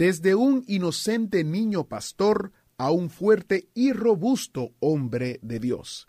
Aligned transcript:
Desde 0.00 0.34
un 0.34 0.64
inocente 0.66 1.44
niño 1.44 1.84
pastor 1.84 2.52
a 2.78 2.90
un 2.90 3.10
fuerte 3.10 3.68
y 3.74 3.92
robusto 3.92 4.72
hombre 4.78 5.38
de 5.42 5.60
Dios. 5.60 6.06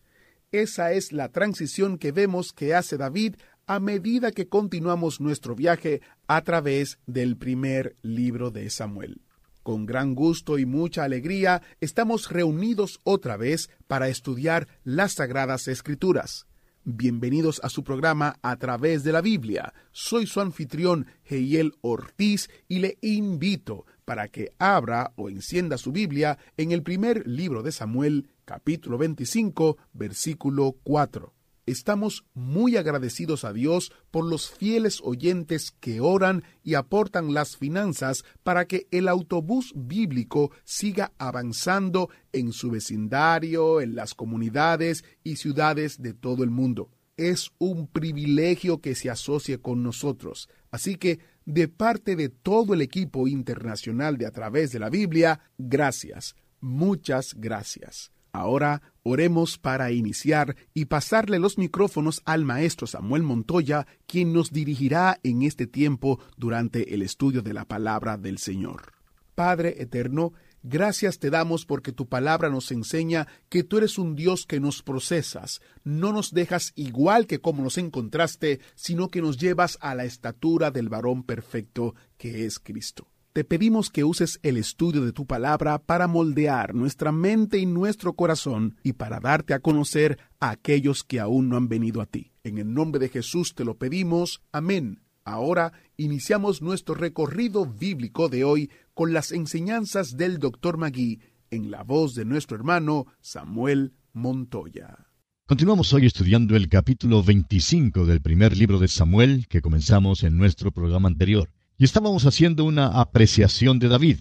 Esa 0.53 0.93
es 0.93 1.11
la 1.11 1.27
transición 1.27 1.97
que 1.97 2.13
vemos 2.13 2.53
que 2.53 2.73
hace 2.73 2.95
David 2.95 3.35
a 3.67 3.81
medida 3.81 4.31
que 4.31 4.47
continuamos 4.47 5.19
nuestro 5.19 5.57
viaje 5.57 5.99
a 6.25 6.41
través 6.41 6.99
del 7.05 7.35
primer 7.35 7.97
libro 8.01 8.49
de 8.49 8.69
Samuel. 8.69 9.23
Con 9.61 9.85
gran 9.85 10.15
gusto 10.15 10.57
y 10.57 10.65
mucha 10.65 11.03
alegría 11.03 11.61
estamos 11.81 12.29
reunidos 12.29 13.01
otra 13.03 13.35
vez 13.35 13.69
para 13.87 14.07
estudiar 14.07 14.69
las 14.85 15.15
Sagradas 15.15 15.67
Escrituras. 15.67 16.47
Bienvenidos 16.83 17.61
a 17.63 17.69
su 17.69 17.83
programa 17.83 18.39
a 18.41 18.55
través 18.55 19.03
de 19.03 19.11
la 19.11 19.21
Biblia. 19.21 19.71
Soy 19.91 20.25
su 20.25 20.41
anfitrión 20.41 21.05
Heiel 21.25 21.73
Ortiz 21.81 22.49
y 22.67 22.79
le 22.79 22.97
invito 23.01 23.85
para 24.03 24.29
que 24.29 24.53
abra 24.57 25.13
o 25.15 25.29
encienda 25.29 25.77
su 25.77 25.91
Biblia 25.91 26.39
en 26.57 26.71
el 26.71 26.81
primer 26.81 27.27
libro 27.27 27.61
de 27.61 27.71
Samuel, 27.71 28.29
capítulo 28.45 28.97
25, 28.97 29.77
versículo 29.93 30.75
4. 30.81 31.31
Estamos 31.67 32.25
muy 32.33 32.75
agradecidos 32.75 33.43
a 33.43 33.53
Dios 33.53 33.91
por 34.09 34.25
los 34.25 34.49
fieles 34.49 34.99
oyentes 35.03 35.71
que 35.79 36.01
oran 36.01 36.43
y 36.63 36.73
aportan 36.73 37.33
las 37.33 37.55
finanzas 37.55 38.23
para 38.43 38.65
que 38.65 38.87
el 38.89 39.07
autobús 39.07 39.71
bíblico 39.75 40.51
siga 40.63 41.13
avanzando 41.19 42.09
en 42.33 42.51
su 42.51 42.71
vecindario, 42.71 43.79
en 43.79 43.95
las 43.95 44.15
comunidades 44.15 45.05
y 45.23 45.35
ciudades 45.35 46.01
de 46.01 46.13
todo 46.13 46.43
el 46.43 46.49
mundo. 46.49 46.89
Es 47.15 47.51
un 47.59 47.87
privilegio 47.87 48.81
que 48.81 48.95
se 48.95 49.11
asocie 49.11 49.59
con 49.59 49.83
nosotros. 49.83 50.49
Así 50.71 50.95
que, 50.95 51.19
de 51.45 51.67
parte 51.67 52.15
de 52.15 52.29
todo 52.29 52.73
el 52.73 52.81
equipo 52.81 53.27
internacional 53.27 54.17
de 54.17 54.25
A 54.25 54.31
través 54.31 54.71
de 54.71 54.79
la 54.79 54.89
Biblia, 54.89 55.41
gracias, 55.57 56.35
muchas 56.59 57.35
gracias. 57.35 58.11
Ahora 58.31 58.81
oremos 59.03 59.57
para 59.57 59.91
iniciar 59.91 60.55
y 60.73 60.85
pasarle 60.85 61.39
los 61.39 61.57
micrófonos 61.57 62.21
al 62.25 62.45
maestro 62.45 62.87
Samuel 62.87 63.23
Montoya, 63.23 63.87
quien 64.07 64.33
nos 64.33 64.51
dirigirá 64.51 65.19
en 65.23 65.41
este 65.43 65.67
tiempo 65.67 66.19
durante 66.37 66.93
el 66.93 67.01
estudio 67.01 67.41
de 67.41 67.53
la 67.53 67.65
palabra 67.65 68.17
del 68.17 68.37
Señor. 68.37 68.93
Padre 69.35 69.81
eterno, 69.81 70.33
gracias 70.61 71.17
te 71.17 71.29
damos 71.29 71.65
porque 71.65 71.91
tu 71.91 72.07
palabra 72.07 72.49
nos 72.49 72.71
enseña 72.71 73.27
que 73.49 73.63
tú 73.63 73.77
eres 73.77 73.97
un 73.97 74.15
Dios 74.15 74.45
que 74.45 74.59
nos 74.59 74.83
procesas, 74.83 75.61
no 75.83 76.11
nos 76.13 76.31
dejas 76.31 76.73
igual 76.75 77.27
que 77.27 77.39
como 77.39 77.63
nos 77.63 77.77
encontraste, 77.77 78.59
sino 78.75 79.09
que 79.09 79.21
nos 79.21 79.37
llevas 79.37 79.77
a 79.81 79.95
la 79.95 80.05
estatura 80.05 80.69
del 80.71 80.89
varón 80.89 81.23
perfecto 81.23 81.95
que 82.17 82.45
es 82.45 82.59
Cristo. 82.59 83.10
Te 83.33 83.45
pedimos 83.45 83.89
que 83.89 84.03
uses 84.03 84.41
el 84.43 84.57
estudio 84.57 85.05
de 85.05 85.13
tu 85.13 85.25
palabra 85.25 85.79
para 85.79 86.07
moldear 86.07 86.75
nuestra 86.75 87.13
mente 87.13 87.59
y 87.59 87.65
nuestro 87.65 88.11
corazón 88.11 88.75
y 88.83 88.91
para 88.91 89.21
darte 89.21 89.53
a 89.53 89.59
conocer 89.59 90.19
a 90.41 90.49
aquellos 90.49 91.05
que 91.05 91.21
aún 91.21 91.47
no 91.47 91.55
han 91.55 91.69
venido 91.69 92.01
a 92.01 92.07
ti. 92.07 92.33
En 92.43 92.57
el 92.57 92.73
nombre 92.73 92.99
de 92.99 93.07
Jesús 93.07 93.55
te 93.55 93.63
lo 93.63 93.77
pedimos. 93.77 94.41
Amén. 94.51 94.99
Ahora 95.23 95.71
iniciamos 95.95 96.61
nuestro 96.61 96.93
recorrido 96.93 97.65
bíblico 97.65 98.27
de 98.27 98.43
hoy 98.43 98.69
con 98.93 99.13
las 99.13 99.31
enseñanzas 99.31 100.17
del 100.17 100.37
Dr. 100.37 100.75
Magui 100.75 101.21
en 101.51 101.71
la 101.71 101.83
voz 101.83 102.15
de 102.15 102.25
nuestro 102.25 102.57
hermano 102.57 103.05
Samuel 103.21 103.93
Montoya. 104.11 105.07
Continuamos 105.47 105.93
hoy 105.93 106.05
estudiando 106.05 106.57
el 106.57 106.67
capítulo 106.67 107.23
25 107.23 108.05
del 108.05 108.19
primer 108.19 108.57
libro 108.57 108.77
de 108.77 108.89
Samuel 108.89 109.47
que 109.47 109.61
comenzamos 109.61 110.23
en 110.23 110.37
nuestro 110.37 110.71
programa 110.71 111.07
anterior. 111.07 111.49
Y 111.81 111.85
estábamos 111.85 112.27
haciendo 112.27 112.63
una 112.63 112.89
apreciación 112.89 113.79
de 113.79 113.87
David. 113.87 114.17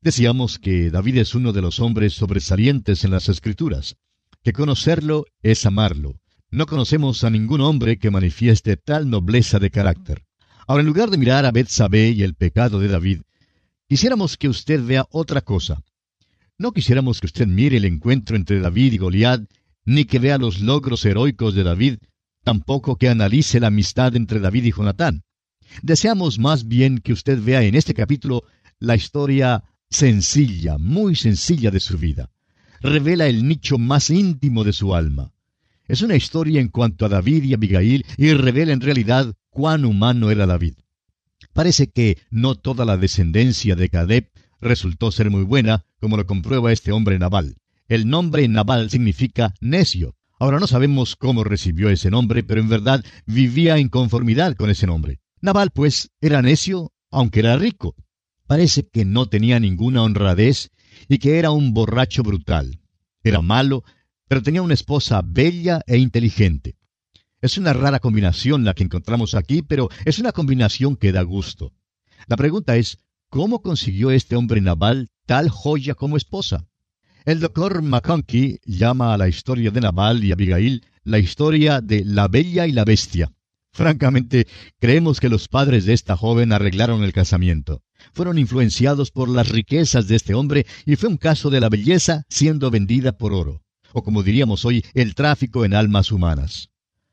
Decíamos 0.00 0.58
que 0.58 0.90
David 0.90 1.18
es 1.18 1.34
uno 1.34 1.52
de 1.52 1.60
los 1.60 1.78
hombres 1.78 2.14
sobresalientes 2.14 3.04
en 3.04 3.10
las 3.10 3.28
Escrituras, 3.28 3.96
que 4.42 4.54
conocerlo 4.54 5.26
es 5.42 5.66
amarlo. 5.66 6.18
No 6.50 6.64
conocemos 6.64 7.22
a 7.22 7.28
ningún 7.28 7.60
hombre 7.60 7.98
que 7.98 8.10
manifieste 8.10 8.78
tal 8.78 9.10
nobleza 9.10 9.58
de 9.58 9.70
carácter. 9.70 10.24
Ahora, 10.66 10.80
en 10.80 10.86
lugar 10.86 11.10
de 11.10 11.18
mirar 11.18 11.44
a 11.44 11.50
Betsabé 11.50 12.12
y 12.12 12.22
el 12.22 12.34
pecado 12.34 12.80
de 12.80 12.88
David, 12.88 13.20
quisiéramos 13.90 14.38
que 14.38 14.48
usted 14.48 14.82
vea 14.82 15.06
otra 15.10 15.42
cosa. 15.42 15.82
No 16.56 16.72
quisiéramos 16.72 17.20
que 17.20 17.26
usted 17.26 17.46
mire 17.46 17.76
el 17.76 17.84
encuentro 17.84 18.36
entre 18.36 18.58
David 18.58 18.94
y 18.94 18.96
Goliat, 18.96 19.42
ni 19.84 20.06
que 20.06 20.18
vea 20.18 20.38
los 20.38 20.62
logros 20.62 21.04
heroicos 21.04 21.54
de 21.54 21.62
David, 21.62 21.98
tampoco 22.42 22.96
que 22.96 23.10
analice 23.10 23.60
la 23.60 23.66
amistad 23.66 24.16
entre 24.16 24.40
David 24.40 24.64
y 24.64 24.72
Jonatán. 24.72 25.24
Deseamos 25.80 26.38
más 26.38 26.68
bien 26.68 26.98
que 26.98 27.12
usted 27.12 27.42
vea 27.42 27.62
en 27.62 27.74
este 27.74 27.94
capítulo 27.94 28.44
la 28.78 28.96
historia 28.96 29.64
sencilla, 29.88 30.78
muy 30.78 31.16
sencilla 31.16 31.70
de 31.70 31.80
su 31.80 31.96
vida. 31.96 32.30
Revela 32.80 33.26
el 33.26 33.46
nicho 33.46 33.78
más 33.78 34.10
íntimo 34.10 34.64
de 34.64 34.72
su 34.72 34.94
alma. 34.94 35.32
Es 35.86 36.02
una 36.02 36.16
historia 36.16 36.60
en 36.60 36.68
cuanto 36.68 37.06
a 37.06 37.08
David 37.08 37.44
y 37.44 37.54
Abigail 37.54 38.04
y 38.16 38.32
revela 38.32 38.72
en 38.72 38.80
realidad 38.80 39.34
cuán 39.50 39.84
humano 39.84 40.30
era 40.30 40.46
David. 40.46 40.74
Parece 41.52 41.88
que 41.88 42.18
no 42.30 42.54
toda 42.54 42.84
la 42.84 42.96
descendencia 42.96 43.76
de 43.76 43.88
Caleb 43.88 44.30
resultó 44.60 45.10
ser 45.10 45.30
muy 45.30 45.42
buena, 45.42 45.84
como 46.00 46.16
lo 46.16 46.26
comprueba 46.26 46.72
este 46.72 46.92
hombre 46.92 47.18
Nabal. 47.18 47.56
El 47.88 48.08
nombre 48.08 48.46
Nabal 48.48 48.90
significa 48.90 49.54
necio. 49.60 50.16
Ahora 50.38 50.58
no 50.58 50.66
sabemos 50.66 51.14
cómo 51.14 51.44
recibió 51.44 51.90
ese 51.90 52.10
nombre, 52.10 52.42
pero 52.42 52.60
en 52.60 52.68
verdad 52.68 53.04
vivía 53.26 53.78
en 53.78 53.88
conformidad 53.88 54.56
con 54.56 54.70
ese 54.70 54.86
nombre. 54.86 55.20
Nabal, 55.42 55.70
pues, 55.72 56.10
era 56.20 56.40
necio, 56.40 56.92
aunque 57.10 57.40
era 57.40 57.56
rico. 57.56 57.96
Parece 58.46 58.88
que 58.88 59.04
no 59.04 59.28
tenía 59.28 59.58
ninguna 59.58 60.04
honradez 60.04 60.70
y 61.08 61.18
que 61.18 61.40
era 61.40 61.50
un 61.50 61.74
borracho 61.74 62.22
brutal. 62.22 62.80
Era 63.24 63.42
malo, 63.42 63.82
pero 64.28 64.40
tenía 64.40 64.62
una 64.62 64.74
esposa 64.74 65.20
bella 65.24 65.82
e 65.88 65.98
inteligente. 65.98 66.76
Es 67.40 67.58
una 67.58 67.72
rara 67.72 67.98
combinación 67.98 68.64
la 68.64 68.72
que 68.74 68.84
encontramos 68.84 69.34
aquí, 69.34 69.62
pero 69.62 69.88
es 70.04 70.20
una 70.20 70.30
combinación 70.30 70.94
que 70.94 71.10
da 71.10 71.22
gusto. 71.22 71.72
La 72.28 72.36
pregunta 72.36 72.76
es, 72.76 72.98
¿cómo 73.28 73.62
consiguió 73.62 74.12
este 74.12 74.36
hombre 74.36 74.60
Nabal 74.60 75.10
tal 75.26 75.48
joya 75.48 75.96
como 75.96 76.16
esposa? 76.16 76.68
El 77.24 77.40
doctor 77.40 77.82
McConkie 77.82 78.60
llama 78.64 79.12
a 79.12 79.18
la 79.18 79.28
historia 79.28 79.72
de 79.72 79.80
Nabal 79.80 80.22
y 80.22 80.30
Abigail 80.30 80.86
la 81.02 81.18
historia 81.18 81.80
de 81.80 82.04
la 82.04 82.28
bella 82.28 82.68
y 82.68 82.72
la 82.72 82.84
bestia. 82.84 83.32
Francamente, 83.74 84.46
creemos 84.78 85.18
que 85.18 85.30
los 85.30 85.48
padres 85.48 85.86
de 85.86 85.94
esta 85.94 86.14
joven 86.14 86.52
arreglaron 86.52 87.02
el 87.02 87.14
casamiento. 87.14 87.82
Fueron 88.12 88.38
influenciados 88.38 89.10
por 89.10 89.30
las 89.30 89.48
riquezas 89.48 90.08
de 90.08 90.16
este 90.16 90.34
hombre 90.34 90.66
y 90.84 90.96
fue 90.96 91.08
un 91.08 91.16
caso 91.16 91.48
de 91.48 91.60
la 91.60 91.70
belleza 91.70 92.24
siendo 92.28 92.70
vendida 92.70 93.12
por 93.12 93.32
oro. 93.32 93.62
O 93.94 94.02
como 94.02 94.22
diríamos 94.22 94.66
hoy, 94.66 94.84
el 94.92 95.14
tráfico 95.14 95.64
en 95.64 95.72
almas 95.72 96.12
humanas. 96.12 96.68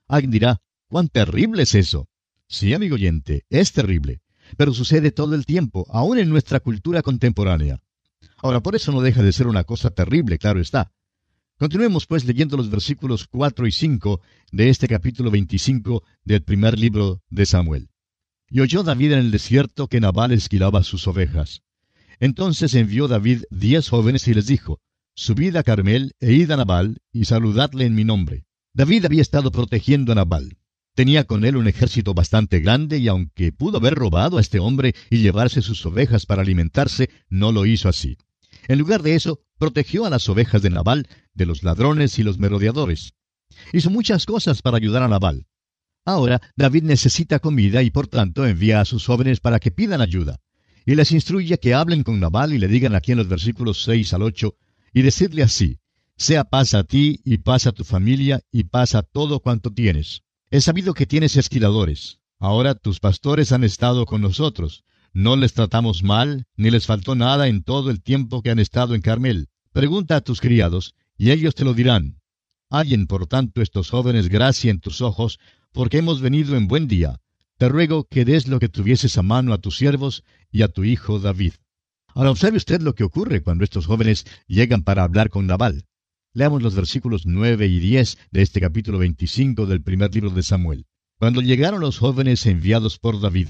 Alguien 0.07 0.31
dirá, 0.31 0.61
¿cuán 0.89 1.07
terrible 1.07 1.63
es 1.63 1.75
eso? 1.75 2.09
Sí, 2.47 2.73
amigo 2.73 2.95
oyente, 2.95 3.45
es 3.49 3.71
terrible. 3.71 4.19
Pero 4.57 4.73
sucede 4.73 5.11
todo 5.11 5.35
el 5.35 5.45
tiempo, 5.45 5.85
aún 5.89 6.17
en 6.17 6.29
nuestra 6.29 6.59
cultura 6.59 7.01
contemporánea. 7.01 7.79
Ahora, 8.37 8.59
por 8.59 8.75
eso 8.75 8.91
no 8.91 9.01
deja 9.01 9.21
de 9.23 9.31
ser 9.31 9.47
una 9.47 9.63
cosa 9.63 9.91
terrible, 9.91 10.37
claro 10.37 10.59
está. 10.59 10.91
Continuemos 11.59 12.05
pues 12.07 12.23
leyendo 12.23 12.55
los 12.55 12.69
versículos 12.69 13.27
4 13.27 13.67
y 13.67 13.73
5 13.73 14.21
de 14.53 14.69
este 14.69 14.87
capítulo 14.87 15.29
25 15.29 16.03
del 16.23 16.41
primer 16.41 16.79
libro 16.79 17.21
de 17.29 17.45
Samuel. 17.45 17.89
Y 18.49 18.61
oyó 18.61 18.81
David 18.81 19.11
en 19.11 19.19
el 19.19 19.31
desierto 19.31 19.89
que 19.89 19.99
Nabal 19.99 20.31
esquilaba 20.31 20.83
sus 20.83 21.05
ovejas. 21.05 21.63
Entonces 22.21 22.75
envió 22.75 23.09
David 23.09 23.43
diez 23.51 23.89
jóvenes 23.89 24.25
y 24.29 24.35
les 24.35 24.47
dijo, 24.47 24.79
Subid 25.15 25.57
a 25.57 25.63
Carmel 25.63 26.13
e 26.21 26.31
id 26.31 26.49
a 26.49 26.55
Nabal 26.55 27.01
y 27.11 27.25
saludadle 27.25 27.85
en 27.85 27.93
mi 27.93 28.05
nombre. 28.05 28.45
David 28.73 29.03
había 29.03 29.21
estado 29.21 29.51
protegiendo 29.51 30.13
a 30.13 30.15
Nabal. 30.15 30.59
Tenía 30.95 31.25
con 31.25 31.43
él 31.43 31.57
un 31.57 31.67
ejército 31.67 32.13
bastante 32.13 32.61
grande 32.61 32.99
y 32.99 33.09
aunque 33.09 33.51
pudo 33.51 33.79
haber 33.79 33.95
robado 33.95 34.37
a 34.37 34.41
este 34.41 34.59
hombre 34.59 34.95
y 35.09 35.17
llevarse 35.17 35.61
sus 35.61 35.85
ovejas 35.85 36.25
para 36.25 36.41
alimentarse, 36.41 37.09
no 37.27 37.51
lo 37.51 37.65
hizo 37.65 37.89
así. 37.89 38.17
En 38.69 38.79
lugar 38.79 39.03
de 39.03 39.15
eso, 39.15 39.41
protegió 39.59 40.05
a 40.05 40.09
las 40.09 40.27
ovejas 40.29 40.63
de 40.63 40.71
Nabal 40.71 41.07
de 41.35 41.45
los 41.45 41.61
ladrones 41.61 42.17
y 42.17 42.23
los 42.23 42.39
merodeadores. 42.39 43.13
Hizo 43.73 43.91
muchas 43.91 44.25
cosas 44.25 44.61
para 44.63 44.77
ayudar 44.77 45.03
a 45.03 45.07
Nabal. 45.07 45.45
Ahora 46.05 46.41
David 46.55 46.83
necesita 46.83 47.39
comida 47.39 47.83
y 47.83 47.91
por 47.91 48.07
tanto 48.07 48.47
envía 48.47 48.81
a 48.81 48.85
sus 48.85 49.05
jóvenes 49.05 49.39
para 49.39 49.59
que 49.59 49.69
pidan 49.69 50.01
ayuda. 50.01 50.39
y 50.85 50.95
les 50.95 51.11
instruye 51.11 51.59
que 51.59 51.75
hablen 51.75 52.01
con 52.01 52.19
Nabal 52.19 52.51
y 52.53 52.57
le 52.57 52.67
digan 52.67 52.95
aquí 52.95 53.11
en 53.11 53.19
los 53.19 53.27
versículos 53.27 53.83
6 53.83 54.11
al 54.13 54.23
8, 54.23 54.55
y 54.91 55.03
decirle 55.03 55.43
así, 55.43 55.77
sea 56.15 56.45
paz 56.45 56.73
a 56.73 56.83
ti 56.83 57.21
y 57.23 57.37
paz 57.37 57.67
a 57.67 57.73
tu 57.73 57.83
familia 57.83 58.41
y 58.51 58.63
paz 58.63 58.95
a 58.95 59.03
todo 59.03 59.39
cuanto 59.39 59.71
tienes. 59.71 60.23
He 60.49 60.61
sabido 60.61 60.95
que 60.95 61.05
tienes 61.05 61.37
esquiladores. 61.37 62.19
Ahora 62.39 62.73
tus 62.73 62.99
pastores 62.99 63.51
han 63.51 63.63
estado 63.63 64.05
con 64.05 64.21
nosotros. 64.21 64.83
No 65.13 65.35
les 65.35 65.53
tratamos 65.53 66.03
mal, 66.03 66.45
ni 66.55 66.69
les 66.69 66.85
faltó 66.85 67.15
nada 67.15 67.47
en 67.47 67.63
todo 67.63 67.89
el 67.89 68.01
tiempo 68.01 68.41
que 68.41 68.51
han 68.51 68.59
estado 68.59 68.95
en 68.95 69.01
Carmel. 69.01 69.47
Pregunta 69.71 70.15
a 70.15 70.21
tus 70.21 70.41
criados, 70.41 70.93
y 71.17 71.31
ellos 71.31 71.55
te 71.55 71.65
lo 71.65 71.73
dirán. 71.73 72.19
Hallen, 72.69 73.07
por 73.07 73.25
tanto, 73.27 73.61
estos 73.61 73.89
jóvenes 73.89 74.29
gracia 74.29 74.69
en 74.69 74.79
tus 74.79 75.01
ojos, 75.01 75.39
porque 75.71 75.97
hemos 75.97 76.21
venido 76.21 76.55
en 76.55 76.67
buen 76.67 76.87
día. 76.87 77.19
Te 77.57 77.67
ruego 77.67 78.05
que 78.05 78.25
des 78.25 78.47
lo 78.47 78.59
que 78.59 78.69
tuvieses 78.69 79.17
a 79.17 79.21
mano 79.21 79.53
a 79.53 79.57
tus 79.57 79.77
siervos 79.77 80.23
y 80.51 80.61
a 80.61 80.67
tu 80.67 80.83
hijo 80.83 81.19
David. 81.19 81.53
Ahora 82.13 82.31
observe 82.31 82.57
usted 82.57 82.81
lo 82.81 82.95
que 82.95 83.03
ocurre 83.03 83.41
cuando 83.41 83.63
estos 83.63 83.85
jóvenes 83.85 84.25
llegan 84.47 84.83
para 84.83 85.03
hablar 85.03 85.29
con 85.29 85.45
Nabal. 85.45 85.85
Leamos 86.33 86.61
los 86.61 86.75
versículos 86.75 87.25
nueve 87.25 87.67
y 87.67 87.79
diez 87.79 88.17
de 88.31 88.43
este 88.43 88.61
capítulo 88.61 88.99
veinticinco 88.99 89.65
del 89.65 89.81
primer 89.81 90.13
libro 90.13 90.29
de 90.29 90.43
Samuel. 90.43 90.85
Cuando 91.17 91.41
llegaron 91.41 91.81
los 91.81 91.97
jóvenes 91.97 92.45
enviados 92.45 92.97
por 92.97 93.19
David, 93.19 93.49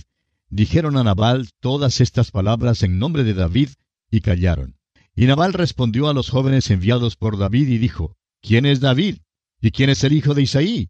dijeron 0.50 0.98
a 0.98 1.04
Nabal 1.04 1.50
todas 1.60 2.02
estas 2.02 2.32
palabras 2.32 2.84
en 2.84 3.00
nombre 3.00 3.24
de 3.24 3.34
David 3.34 3.70
y 4.12 4.22
callaron. 4.22 4.76
Y 5.16 5.26
Nabal 5.26 5.54
respondió 5.54 6.08
a 6.08 6.14
los 6.14 6.30
jóvenes 6.30 6.70
enviados 6.70 7.16
por 7.16 7.38
David 7.38 7.68
y 7.68 7.78
dijo, 7.78 8.16
¿Quién 8.42 8.66
es 8.66 8.80
David? 8.80 9.18
¿Y 9.62 9.72
quién 9.72 9.90
es 9.90 10.04
el 10.04 10.14
hijo 10.14 10.34
de 10.34 10.44
Isaí? 10.44 10.90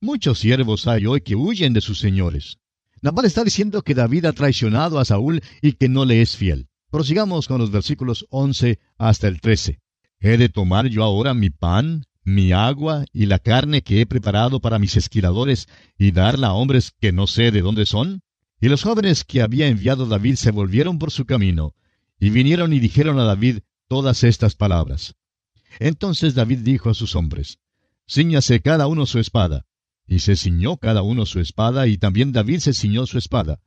Muchos 0.00 0.40
siervos 0.40 0.86
hay 0.86 1.06
hoy 1.06 1.22
que 1.22 1.36
huyen 1.36 1.72
de 1.72 1.80
sus 1.80 1.98
señores. 1.98 2.58
Nabal 3.00 3.24
está 3.24 3.44
diciendo 3.44 3.82
que 3.82 3.94
David 3.94 4.26
ha 4.26 4.32
traicionado 4.32 4.98
a 4.98 5.04
Saúl 5.04 5.42
y 5.60 5.72
que 5.72 5.88
no 5.88 6.04
le 6.04 6.22
es 6.22 6.36
fiel. 6.36 6.68
Prosigamos 6.90 7.48
con 7.48 7.58
los 7.58 7.70
versículos 7.70 8.26
once 8.30 8.78
hasta 8.98 9.26
el 9.28 9.40
trece. 9.40 9.80
¿He 10.20 10.36
de 10.36 10.48
tomar 10.48 10.86
yo 10.86 11.02
ahora 11.02 11.34
mi 11.34 11.50
pan, 11.50 12.04
mi 12.22 12.52
agua 12.52 13.06
y 13.12 13.26
la 13.26 13.38
carne 13.38 13.82
que 13.82 14.00
he 14.00 14.06
preparado 14.06 14.60
para 14.60 14.78
mis 14.78 14.96
esquiladores 14.96 15.66
y 15.98 16.12
darla 16.12 16.48
a 16.48 16.52
hombres 16.52 16.92
que 17.00 17.10
no 17.10 17.26
sé 17.26 17.50
de 17.50 17.62
dónde 17.62 17.86
son? 17.86 18.22
Y 18.62 18.68
los 18.68 18.84
jóvenes 18.84 19.24
que 19.24 19.42
había 19.42 19.66
enviado 19.66 20.06
David 20.06 20.36
se 20.36 20.52
volvieron 20.52 21.00
por 21.00 21.10
su 21.10 21.26
camino, 21.26 21.74
y 22.20 22.30
vinieron 22.30 22.72
y 22.72 22.78
dijeron 22.78 23.18
a 23.18 23.24
David 23.24 23.58
todas 23.88 24.22
estas 24.22 24.54
palabras. 24.54 25.16
Entonces 25.80 26.36
David 26.36 26.60
dijo 26.60 26.88
a 26.88 26.94
sus 26.94 27.16
hombres, 27.16 27.58
Cíñase 28.08 28.60
cada 28.60 28.86
uno 28.86 29.04
su 29.04 29.18
espada. 29.18 29.66
Y 30.06 30.20
se 30.20 30.36
ciñó 30.36 30.76
cada 30.76 31.02
uno 31.02 31.26
su 31.26 31.40
espada, 31.40 31.88
y 31.88 31.98
también 31.98 32.30
David 32.30 32.60
se 32.60 32.72
ciñó 32.72 33.04
su 33.06 33.18
espada. 33.18 33.58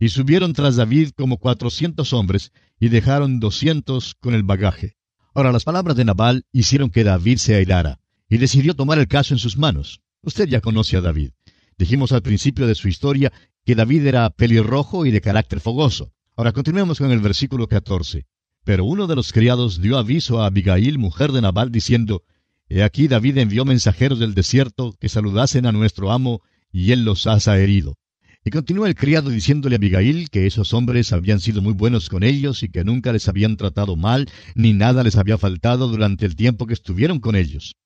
Y 0.00 0.08
subieron 0.08 0.54
tras 0.54 0.76
David 0.76 1.10
como 1.14 1.36
cuatrocientos 1.36 2.14
hombres, 2.14 2.50
y 2.80 2.88
dejaron 2.88 3.40
doscientos 3.40 4.14
con 4.14 4.32
el 4.32 4.44
bagaje. 4.44 4.96
Ahora 5.34 5.52
las 5.52 5.64
palabras 5.64 5.94
de 5.94 6.06
Nabal 6.06 6.46
hicieron 6.52 6.88
que 6.88 7.04
David 7.04 7.36
se 7.36 7.54
airara, 7.54 8.00
y 8.30 8.38
decidió 8.38 8.72
tomar 8.72 8.98
el 8.98 9.08
caso 9.08 9.34
en 9.34 9.40
sus 9.40 9.58
manos. 9.58 10.00
Usted 10.22 10.48
ya 10.48 10.62
conoce 10.62 10.96
a 10.96 11.02
David. 11.02 11.32
Dijimos 11.76 12.12
al 12.12 12.22
principio 12.22 12.66
de 12.66 12.74
su 12.74 12.88
historia 12.88 13.30
que 13.68 13.74
David 13.74 14.06
era 14.06 14.30
pelirrojo 14.30 15.04
y 15.04 15.10
de 15.10 15.20
carácter 15.20 15.60
fogoso. 15.60 16.10
Ahora 16.36 16.52
continuemos 16.52 16.96
con 16.96 17.10
el 17.10 17.20
versículo 17.20 17.68
14. 17.68 18.24
Pero 18.64 18.86
uno 18.86 19.06
de 19.06 19.14
los 19.14 19.30
criados 19.30 19.82
dio 19.82 19.98
aviso 19.98 20.40
a 20.40 20.46
Abigail, 20.46 20.96
mujer 20.96 21.32
de 21.32 21.42
Nabal, 21.42 21.70
diciendo, 21.70 22.22
He 22.70 22.82
aquí 22.82 23.08
David 23.08 23.36
envió 23.36 23.66
mensajeros 23.66 24.20
del 24.20 24.32
desierto 24.32 24.94
que 24.98 25.10
saludasen 25.10 25.66
a 25.66 25.72
nuestro 25.72 26.12
amo, 26.12 26.40
y 26.72 26.92
él 26.92 27.04
los 27.04 27.26
ha 27.26 27.58
herido. 27.58 27.98
Y 28.42 28.48
continúa 28.52 28.88
el 28.88 28.94
criado 28.94 29.28
diciéndole 29.28 29.74
a 29.74 29.76
Abigail 29.76 30.30
que 30.30 30.46
esos 30.46 30.72
hombres 30.72 31.12
habían 31.12 31.38
sido 31.38 31.60
muy 31.60 31.74
buenos 31.74 32.08
con 32.08 32.22
ellos 32.22 32.62
y 32.62 32.70
que 32.70 32.84
nunca 32.84 33.12
les 33.12 33.28
habían 33.28 33.58
tratado 33.58 33.96
mal, 33.96 34.30
ni 34.54 34.72
nada 34.72 35.02
les 35.02 35.16
había 35.16 35.36
faltado 35.36 35.88
durante 35.88 36.24
el 36.24 36.36
tiempo 36.36 36.66
que 36.66 36.72
estuvieron 36.72 37.20
con 37.20 37.36
ellos. 37.36 37.76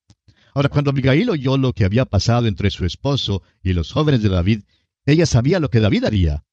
Ahora, 0.54 0.68
cuando 0.68 0.92
Abigail 0.92 1.28
oyó 1.28 1.56
lo 1.56 1.72
que 1.72 1.84
había 1.84 2.04
pasado 2.04 2.46
entre 2.46 2.70
su 2.70 2.84
esposo 2.84 3.42
y 3.64 3.72
los 3.72 3.90
jóvenes 3.90 4.22
de 4.22 4.28
David, 4.28 4.60
ella 5.06 5.26
sabía 5.26 5.60
lo 5.60 5.70
que 5.70 5.80
David 5.80 6.04
haría. 6.04 6.44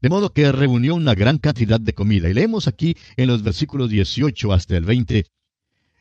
De 0.00 0.08
modo 0.08 0.32
que 0.32 0.52
reunió 0.52 0.94
una 0.94 1.14
gran 1.14 1.38
cantidad 1.38 1.80
de 1.80 1.94
comida. 1.94 2.28
Y 2.28 2.34
leemos 2.34 2.68
aquí 2.68 2.96
en 3.16 3.28
los 3.28 3.42
versículos 3.42 3.90
18 3.90 4.52
hasta 4.52 4.76
el 4.76 4.84
20. 4.84 5.26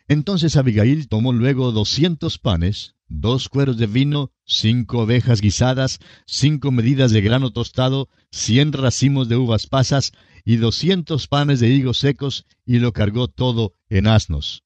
Entonces 0.07 0.55
Abigail 0.55 1.07
tomó 1.07 1.33
luego 1.33 1.71
doscientos 1.71 2.37
panes, 2.37 2.95
dos 3.07 3.49
cueros 3.49 3.77
de 3.77 3.87
vino, 3.87 4.31
cinco 4.45 4.99
ovejas 4.99 5.41
guisadas, 5.41 5.99
cinco 6.27 6.71
medidas 6.71 7.11
de 7.11 7.21
grano 7.21 7.51
tostado, 7.51 8.09
cien 8.31 8.71
racimos 8.71 9.29
de 9.29 9.37
uvas 9.37 9.65
pasas 9.67 10.11
y 10.43 10.57
doscientos 10.57 11.27
panes 11.27 11.59
de 11.59 11.69
higos 11.69 11.97
secos, 11.97 12.45
y 12.65 12.77
lo 12.77 12.93
cargó 12.93 13.27
todo 13.27 13.73
en 13.89 14.05
asnos. 14.05 14.63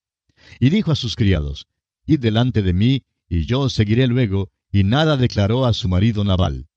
Y 0.60 0.70
dijo 0.70 0.92
a 0.92 0.96
sus 0.96 1.16
criados, 1.16 1.68
Id 2.06 2.20
delante 2.20 2.62
de 2.62 2.74
mí, 2.74 3.04
y 3.30 3.46
yo 3.46 3.62
os 3.62 3.74
seguiré 3.74 4.08
luego, 4.08 4.52
y 4.72 4.84
nada 4.84 5.16
declaró 5.16 5.66
a 5.66 5.74
su 5.74 5.88
marido 5.88 6.24
Nabal. 6.24 6.69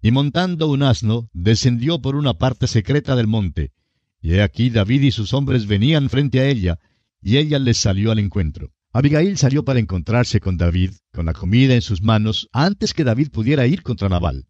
Y 0.00 0.10
montando 0.10 0.68
un 0.68 0.82
asno, 0.82 1.28
descendió 1.32 2.00
por 2.00 2.14
una 2.14 2.34
parte 2.34 2.66
secreta 2.66 3.16
del 3.16 3.26
monte. 3.26 3.72
Y 4.20 4.34
he 4.34 4.42
aquí 4.42 4.70
David 4.70 5.02
y 5.02 5.10
sus 5.10 5.32
hombres 5.32 5.66
venían 5.66 6.08
frente 6.08 6.40
a 6.40 6.46
ella, 6.46 6.78
y 7.20 7.36
ella 7.36 7.58
les 7.58 7.78
salió 7.78 8.12
al 8.12 8.18
encuentro. 8.18 8.72
Abigail 8.92 9.36
salió 9.36 9.64
para 9.64 9.80
encontrarse 9.80 10.40
con 10.40 10.56
David, 10.56 10.92
con 11.12 11.26
la 11.26 11.34
comida 11.34 11.74
en 11.74 11.82
sus 11.82 12.02
manos, 12.02 12.48
antes 12.52 12.94
que 12.94 13.04
David 13.04 13.30
pudiera 13.30 13.66
ir 13.66 13.82
contra 13.82 14.08
Nabal. 14.08 14.46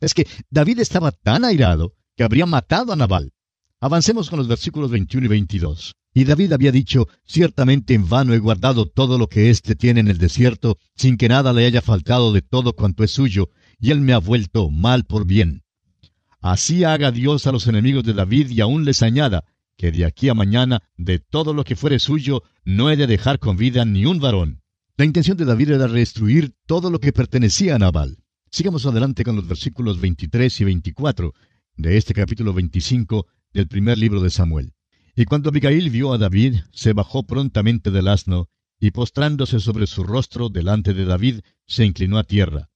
Es 0.00 0.14
que 0.14 0.26
David 0.50 0.80
estaba 0.80 1.12
tan 1.12 1.44
airado 1.44 1.94
que 2.16 2.24
habría 2.24 2.46
matado 2.46 2.92
a 2.92 2.96
Nabal. 2.96 3.32
Avancemos 3.80 4.30
con 4.30 4.38
los 4.38 4.48
versículos 4.48 4.90
21 4.90 5.26
y 5.26 5.28
22. 5.28 5.94
Y 6.14 6.24
David 6.24 6.52
había 6.52 6.72
dicho, 6.72 7.08
ciertamente 7.24 7.94
en 7.94 8.08
vano 8.08 8.34
he 8.34 8.38
guardado 8.38 8.86
todo 8.86 9.18
lo 9.18 9.28
que 9.28 9.50
éste 9.50 9.74
tiene 9.74 10.00
en 10.00 10.08
el 10.08 10.18
desierto, 10.18 10.78
sin 10.94 11.16
que 11.16 11.28
nada 11.28 11.52
le 11.52 11.64
haya 11.64 11.80
faltado 11.80 12.32
de 12.32 12.42
todo 12.42 12.74
cuanto 12.74 13.02
es 13.02 13.10
suyo, 13.12 13.48
y 13.82 13.90
él 13.90 14.00
me 14.00 14.12
ha 14.12 14.18
vuelto 14.18 14.70
mal 14.70 15.04
por 15.04 15.26
bien. 15.26 15.64
Así 16.40 16.84
haga 16.84 17.10
Dios 17.10 17.48
a 17.48 17.52
los 17.52 17.66
enemigos 17.66 18.04
de 18.04 18.14
David 18.14 18.50
y 18.50 18.60
aún 18.60 18.84
les 18.84 19.02
añada, 19.02 19.44
que 19.76 19.90
de 19.90 20.04
aquí 20.04 20.28
a 20.28 20.34
mañana, 20.34 20.84
de 20.96 21.18
todo 21.18 21.52
lo 21.52 21.64
que 21.64 21.74
fuere 21.74 21.98
suyo, 21.98 22.44
no 22.64 22.90
he 22.90 22.96
de 22.96 23.08
dejar 23.08 23.40
con 23.40 23.56
vida 23.56 23.84
ni 23.84 24.06
un 24.06 24.20
varón. 24.20 24.62
La 24.96 25.04
intención 25.04 25.36
de 25.36 25.44
David 25.44 25.72
era 25.72 25.88
destruir 25.88 26.54
todo 26.66 26.90
lo 26.90 27.00
que 27.00 27.12
pertenecía 27.12 27.74
a 27.74 27.78
Nabal. 27.80 28.18
Sigamos 28.52 28.86
adelante 28.86 29.24
con 29.24 29.34
los 29.34 29.48
versículos 29.48 30.00
23 30.00 30.60
y 30.60 30.64
24 30.64 31.34
de 31.76 31.96
este 31.96 32.14
capítulo 32.14 32.52
25 32.54 33.26
del 33.52 33.66
primer 33.66 33.98
libro 33.98 34.20
de 34.20 34.30
Samuel. 34.30 34.74
Y 35.16 35.24
cuando 35.24 35.48
Abigail 35.48 35.90
vio 35.90 36.12
a 36.12 36.18
David, 36.18 36.60
se 36.72 36.92
bajó 36.92 37.24
prontamente 37.24 37.90
del 37.90 38.06
asno, 38.06 38.48
y 38.78 38.92
postrándose 38.92 39.58
sobre 39.58 39.88
su 39.88 40.04
rostro 40.04 40.50
delante 40.50 40.94
de 40.94 41.04
David, 41.04 41.40
se 41.66 41.84
inclinó 41.84 42.18
a 42.18 42.24
tierra. 42.24 42.68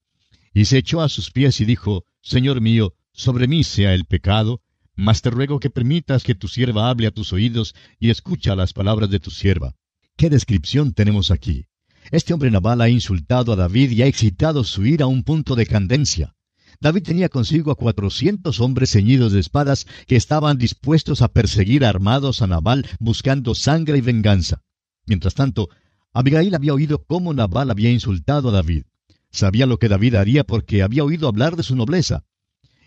Y 0.56 0.64
se 0.64 0.78
echó 0.78 1.02
a 1.02 1.10
sus 1.10 1.30
pies 1.30 1.60
y 1.60 1.66
dijo, 1.66 2.06
Señor 2.22 2.62
mío, 2.62 2.94
sobre 3.12 3.46
mí 3.46 3.62
sea 3.62 3.92
el 3.92 4.06
pecado, 4.06 4.62
mas 4.94 5.20
te 5.20 5.28
ruego 5.28 5.60
que 5.60 5.68
permitas 5.68 6.22
que 6.22 6.34
tu 6.34 6.48
sierva 6.48 6.88
hable 6.88 7.06
a 7.06 7.10
tus 7.10 7.34
oídos 7.34 7.74
y 8.00 8.08
escucha 8.08 8.56
las 8.56 8.72
palabras 8.72 9.10
de 9.10 9.20
tu 9.20 9.30
sierva. 9.30 9.74
¿Qué 10.16 10.30
descripción 10.30 10.94
tenemos 10.94 11.30
aquí? 11.30 11.66
Este 12.10 12.32
hombre 12.32 12.50
naval 12.50 12.80
ha 12.80 12.88
insultado 12.88 13.52
a 13.52 13.56
David 13.56 13.90
y 13.90 14.00
ha 14.00 14.06
excitado 14.06 14.64
su 14.64 14.86
ira 14.86 15.04
a 15.04 15.08
un 15.08 15.24
punto 15.24 15.56
de 15.56 15.66
candencia. 15.66 16.34
David 16.80 17.02
tenía 17.02 17.28
consigo 17.28 17.70
a 17.70 17.76
cuatrocientos 17.76 18.58
hombres 18.58 18.92
ceñidos 18.92 19.32
de 19.32 19.40
espadas 19.40 19.86
que 20.06 20.16
estaban 20.16 20.56
dispuestos 20.56 21.20
a 21.20 21.28
perseguir 21.28 21.84
armados 21.84 22.40
a 22.40 22.46
Nabal 22.46 22.86
buscando 22.98 23.54
sangre 23.54 23.98
y 23.98 24.00
venganza. 24.00 24.62
Mientras 25.04 25.34
tanto, 25.34 25.68
Abigail 26.14 26.54
había 26.54 26.72
oído 26.72 27.04
cómo 27.04 27.34
Nabal 27.34 27.70
había 27.70 27.90
insultado 27.90 28.48
a 28.48 28.52
David. 28.52 28.84
Sabía 29.30 29.66
lo 29.66 29.78
que 29.78 29.88
David 29.88 30.14
haría 30.14 30.44
porque 30.44 30.82
había 30.82 31.04
oído 31.04 31.28
hablar 31.28 31.56
de 31.56 31.62
su 31.62 31.76
nobleza 31.76 32.24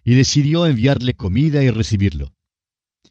y 0.04 0.16
decidió 0.16 0.66
enviarle 0.66 1.14
comida 1.14 1.64
y 1.64 1.70
recibirlo. 1.70 2.34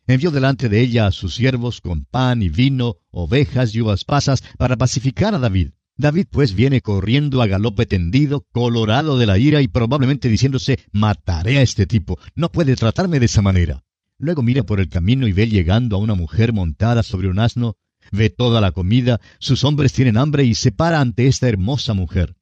Envió 0.07 0.31
delante 0.31 0.69
de 0.69 0.81
ella 0.81 1.07
a 1.07 1.13
sus 1.13 1.35
siervos 1.35 1.81
con 1.81 2.05
pan 2.05 2.43
y 2.43 2.49
vino, 2.49 2.97
ovejas 3.11 3.75
y 3.75 3.83
uvas 3.83 4.05
pasas 4.05 4.43
para 4.57 4.77
pacificar 4.77 5.35
a 5.35 5.39
David. 5.39 5.71
David 5.99 6.27
pues 6.31 6.55
viene 6.55 6.81
corriendo 6.81 7.43
a 7.43 7.47
galope 7.47 7.85
tendido, 7.85 8.47
colorado 8.53 9.19
de 9.19 9.27
la 9.27 9.37
ira 9.37 9.61
y 9.61 9.69
probablemente 9.69 10.29
diciéndose, 10.29 10.79
mataré 10.93 11.59
a 11.59 11.63
este 11.63 11.87
tipo, 11.87 12.19
no 12.35 12.51
puede 12.51 12.77
tratarme 12.77 13.21
de 13.21 13.27
esa 13.27 13.43
manera. 13.43 13.85
Luego 14.17 14.43
mira 14.43 14.63
por 14.63 14.81
el 14.81 14.89
camino 14.89 15.29
y 15.29 15.33
ve 15.33 15.49
llegando 15.49 15.97
a 15.97 15.99
una 15.99 16.15
mujer 16.15 16.53
montada 16.53 17.03
sobre 17.03 17.29
un 17.29 17.39
asno, 17.39 17.77
ve 18.11 18.31
toda 18.31 18.61
la 18.61 18.73
comida, 18.73 19.21
sus 19.41 19.63
hombres 19.65 19.93
tienen 19.93 20.17
hambre 20.17 20.45
y 20.45 20.55
se 20.55 20.73
para 20.73 21.01
ante 21.01 21.27
esta 21.27 21.49
hermosa 21.49 21.95
mujer. 21.95 22.38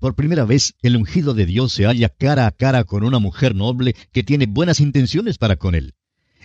Por 0.00 0.14
primera 0.14 0.44
vez, 0.44 0.74
el 0.82 0.96
ungido 0.96 1.34
de 1.34 1.46
Dios 1.46 1.72
se 1.72 1.84
halla 1.84 2.08
cara 2.08 2.46
a 2.46 2.50
cara 2.50 2.84
con 2.84 3.04
una 3.04 3.18
mujer 3.18 3.54
noble 3.54 3.94
que 4.12 4.22
tiene 4.22 4.46
buenas 4.46 4.80
intenciones 4.80 5.38
para 5.38 5.56
con 5.56 5.74
él. 5.74 5.94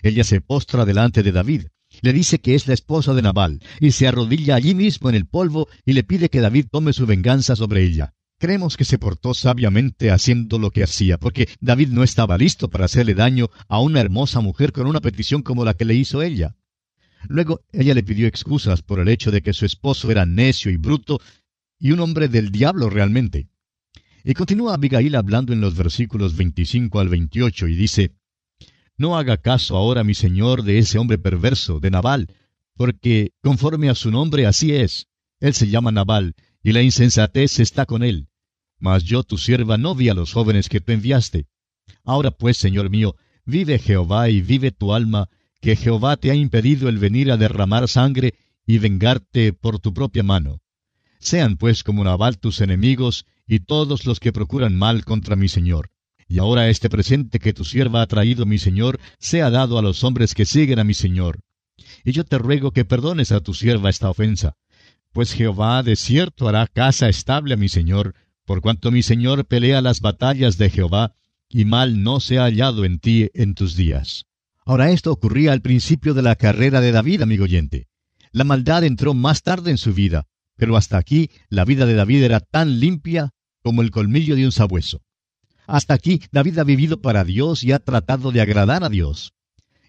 Ella 0.02 0.24
se 0.24 0.40
postra 0.40 0.84
delante 0.84 1.22
de 1.22 1.32
David, 1.32 1.66
le 2.00 2.12
dice 2.12 2.40
que 2.40 2.54
es 2.54 2.66
la 2.66 2.74
esposa 2.74 3.14
de 3.14 3.22
Nabal, 3.22 3.60
y 3.80 3.92
se 3.92 4.08
arrodilla 4.08 4.54
allí 4.54 4.74
mismo 4.74 5.08
en 5.08 5.14
el 5.14 5.26
polvo 5.26 5.68
y 5.84 5.92
le 5.92 6.02
pide 6.02 6.30
que 6.30 6.40
David 6.40 6.66
tome 6.70 6.92
su 6.92 7.06
venganza 7.06 7.54
sobre 7.56 7.84
ella. 7.84 8.14
creemos 8.38 8.76
que 8.76 8.84
se 8.84 8.98
portó 8.98 9.34
sabiamente 9.34 10.10
haciendo 10.10 10.58
lo 10.58 10.72
que 10.72 10.82
hacía, 10.82 11.16
porque 11.16 11.48
David 11.60 11.90
no 11.90 12.02
estaba 12.02 12.36
listo 12.36 12.68
para 12.68 12.86
hacerle 12.86 13.14
daño 13.14 13.50
a 13.68 13.78
una 13.78 14.00
hermosa 14.00 14.40
mujer 14.40 14.72
con 14.72 14.88
una 14.88 15.00
petición 15.00 15.42
como 15.42 15.64
la 15.64 15.74
que 15.74 15.84
le 15.84 15.94
hizo 15.94 16.22
ella. 16.22 16.56
Luego 17.28 17.60
ella 17.72 17.94
le 17.94 18.02
pidió 18.02 18.26
excusas 18.26 18.82
por 18.82 18.98
el 18.98 19.08
hecho 19.08 19.30
de 19.30 19.42
que 19.42 19.52
su 19.52 19.64
esposo 19.64 20.10
era 20.10 20.26
necio 20.26 20.72
y 20.72 20.76
bruto 20.76 21.20
y 21.82 21.90
un 21.90 21.98
hombre 21.98 22.28
del 22.28 22.52
diablo 22.52 22.88
realmente. 22.88 23.48
Y 24.22 24.34
continúa 24.34 24.74
Abigail 24.74 25.16
hablando 25.16 25.52
en 25.52 25.60
los 25.60 25.74
versículos 25.74 26.36
25 26.36 27.00
al 27.00 27.08
28 27.08 27.66
y 27.66 27.74
dice, 27.74 28.12
No 28.96 29.18
haga 29.18 29.36
caso 29.38 29.76
ahora, 29.76 30.04
mi 30.04 30.14
señor, 30.14 30.62
de 30.62 30.78
ese 30.78 31.00
hombre 31.00 31.18
perverso, 31.18 31.80
de 31.80 31.90
Nabal, 31.90 32.28
porque 32.76 33.32
conforme 33.42 33.90
a 33.90 33.96
su 33.96 34.12
nombre 34.12 34.46
así 34.46 34.72
es. 34.72 35.08
Él 35.40 35.54
se 35.54 35.66
llama 35.66 35.90
Nabal, 35.90 36.36
y 36.62 36.70
la 36.70 36.82
insensatez 36.82 37.58
está 37.58 37.84
con 37.84 38.04
él. 38.04 38.28
Mas 38.78 39.02
yo, 39.02 39.24
tu 39.24 39.36
sierva, 39.36 39.76
no 39.76 39.96
vi 39.96 40.08
a 40.08 40.14
los 40.14 40.32
jóvenes 40.32 40.68
que 40.68 40.80
tú 40.80 40.92
enviaste. 40.92 41.48
Ahora 42.04 42.30
pues, 42.30 42.58
Señor 42.58 42.90
mío, 42.90 43.16
vive 43.44 43.80
Jehová 43.80 44.30
y 44.30 44.40
vive 44.40 44.70
tu 44.70 44.94
alma, 44.94 45.30
que 45.60 45.74
Jehová 45.74 46.16
te 46.16 46.30
ha 46.30 46.36
impedido 46.36 46.88
el 46.88 46.98
venir 46.98 47.32
a 47.32 47.36
derramar 47.36 47.88
sangre 47.88 48.34
y 48.68 48.78
vengarte 48.78 49.52
por 49.52 49.80
tu 49.80 49.92
propia 49.92 50.22
mano. 50.22 50.60
Sean 51.22 51.56
pues 51.56 51.84
como 51.84 52.02
Nabal 52.02 52.38
tus 52.38 52.60
enemigos 52.60 53.26
y 53.46 53.60
todos 53.60 54.06
los 54.06 54.18
que 54.18 54.32
procuran 54.32 54.76
mal 54.76 55.04
contra 55.04 55.36
mi 55.36 55.48
Señor. 55.48 55.90
Y 56.26 56.40
ahora 56.40 56.68
este 56.68 56.90
presente 56.90 57.38
que 57.38 57.52
tu 57.52 57.64
sierva 57.64 58.02
ha 58.02 58.06
traído 58.06 58.44
mi 58.44 58.58
Señor 58.58 58.98
sea 59.20 59.48
dado 59.48 59.78
a 59.78 59.82
los 59.82 60.02
hombres 60.02 60.34
que 60.34 60.46
siguen 60.46 60.80
a 60.80 60.84
mi 60.84 60.94
Señor. 60.94 61.38
Y 62.04 62.10
yo 62.10 62.24
te 62.24 62.38
ruego 62.38 62.72
que 62.72 62.84
perdones 62.84 63.30
a 63.30 63.40
tu 63.40 63.54
sierva 63.54 63.88
esta 63.88 64.10
ofensa, 64.10 64.56
pues 65.12 65.32
Jehová 65.32 65.84
de 65.84 65.94
cierto 65.94 66.48
hará 66.48 66.66
casa 66.66 67.08
estable 67.08 67.54
a 67.54 67.56
mi 67.56 67.68
Señor, 67.68 68.14
por 68.44 68.60
cuanto 68.60 68.90
mi 68.90 69.04
Señor 69.04 69.46
pelea 69.46 69.80
las 69.80 70.00
batallas 70.00 70.58
de 70.58 70.70
Jehová, 70.70 71.14
y 71.48 71.64
mal 71.64 72.02
no 72.02 72.18
se 72.18 72.38
ha 72.38 72.44
hallado 72.44 72.84
en 72.84 72.98
ti 72.98 73.30
en 73.34 73.54
tus 73.54 73.76
días. 73.76 74.26
Ahora 74.64 74.90
esto 74.90 75.12
ocurría 75.12 75.52
al 75.52 75.60
principio 75.60 76.14
de 76.14 76.22
la 76.22 76.34
carrera 76.34 76.80
de 76.80 76.90
David, 76.90 77.22
amigo 77.22 77.44
oyente. 77.44 77.86
La 78.32 78.42
maldad 78.42 78.82
entró 78.82 79.14
más 79.14 79.42
tarde 79.42 79.70
en 79.70 79.78
su 79.78 79.92
vida, 79.92 80.26
pero 80.56 80.76
hasta 80.76 80.98
aquí 80.98 81.30
la 81.48 81.64
vida 81.64 81.86
de 81.86 81.94
David 81.94 82.22
era 82.24 82.40
tan 82.40 82.80
limpia 82.80 83.30
como 83.62 83.82
el 83.82 83.90
colmillo 83.90 84.36
de 84.36 84.44
un 84.44 84.52
sabueso. 84.52 85.02
Hasta 85.66 85.94
aquí 85.94 86.20
David 86.32 86.58
ha 86.58 86.64
vivido 86.64 87.00
para 87.00 87.24
Dios 87.24 87.62
y 87.62 87.72
ha 87.72 87.78
tratado 87.78 88.32
de 88.32 88.40
agradar 88.40 88.84
a 88.84 88.88
Dios. 88.88 89.32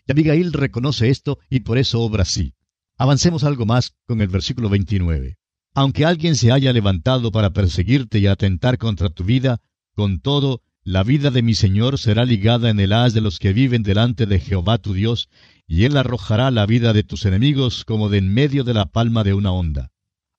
Y 0.05 0.12
Abigail 0.12 0.53
reconoce 0.53 1.10
esto 1.10 1.39
y 1.50 1.62
por 1.62 1.77
eso 1.77 2.01
obra 2.01 2.24
así. 2.24 2.53
Avancemos 2.98 3.43
algo 3.43 3.65
más 3.65 3.96
con 4.05 4.22
el 4.22 4.27
versículo 4.27 4.70
29. 4.70 5.38
Aunque 5.74 6.05
alguien 6.05 6.36
se 6.36 6.51
haya 6.51 6.72
levantado 6.72 7.32
para 7.32 7.51
perseguirte 7.51 8.20
y 8.20 8.27
atentar 8.27 8.77
contra 8.77 9.10
tu 9.10 9.24
vida, 9.24 9.60
con 9.96 10.20
todo, 10.20 10.62
la 10.84 11.03
vida 11.03 11.32
de 11.32 11.41
mi 11.41 11.55
Señor 11.55 11.98
será 11.98 12.25
ligada 12.25 12.70
en 12.70 12.79
el 12.79 12.91
haz 12.91 13.13
de 13.13 13.22
los 13.22 13.39
que 13.39 13.53
viven 13.53 13.84
delante 13.84 14.25
de 14.25 14.39
Jehová 14.39 14.77
tu 14.77 14.93
Dios, 14.93 15.29
y 15.65 15.86
él 15.86 15.96
arrojará 15.98 16.51
la 16.51 16.65
vida 16.65 16.93
de 16.93 17.03
tus 17.03 17.25
enemigos 17.25 17.86
como 17.86 18.10
de 18.10 18.17
en 18.17 18.34
medio 18.34 18.63
de 18.63 18.74
la 18.74 18.88
palma 18.88 19.24
de 19.24 19.34
una 19.34 19.51
onda. 19.51 19.92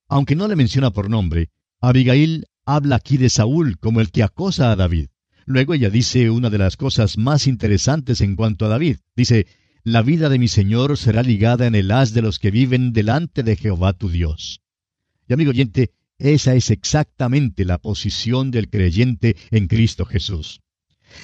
Aunque 0.07 0.35
no 0.35 0.47
le 0.47 0.55
menciona 0.55 0.91
por 0.91 1.09
nombre, 1.09 1.49
Abigail 1.81 2.45
habla 2.65 2.97
aquí 2.97 3.17
de 3.17 3.29
Saúl 3.29 3.77
como 3.79 4.01
el 4.01 4.11
que 4.11 4.23
acosa 4.23 4.71
a 4.71 4.75
David. 4.75 5.07
Luego 5.45 5.73
ella 5.73 5.89
dice 5.89 6.29
una 6.29 6.49
de 6.49 6.57
las 6.57 6.77
cosas 6.77 7.17
más 7.17 7.47
interesantes 7.47 8.21
en 8.21 8.35
cuanto 8.35 8.65
a 8.65 8.69
David. 8.69 8.97
Dice, 9.15 9.47
la 9.83 10.01
vida 10.01 10.29
de 10.29 10.39
mi 10.39 10.47
Señor 10.47 10.97
será 10.97 11.21
ligada 11.21 11.67
en 11.67 11.75
el 11.75 11.91
haz 11.91 12.13
de 12.13 12.23
los 12.23 12.39
que 12.39 12.49
viven 12.49 12.93
delante 12.93 13.43
de 13.43 13.55
Jehová 13.55 13.93
tu 13.93 14.09
Dios. 14.09 14.61
Y 15.27 15.33
amigo 15.33 15.51
oyente, 15.51 15.91
esa 16.17 16.55
es 16.55 16.71
exactamente 16.71 17.65
la 17.65 17.77
posición 17.77 18.49
del 18.49 18.69
creyente 18.69 19.35
en 19.51 19.67
Cristo 19.67 20.05
Jesús. 20.05 20.61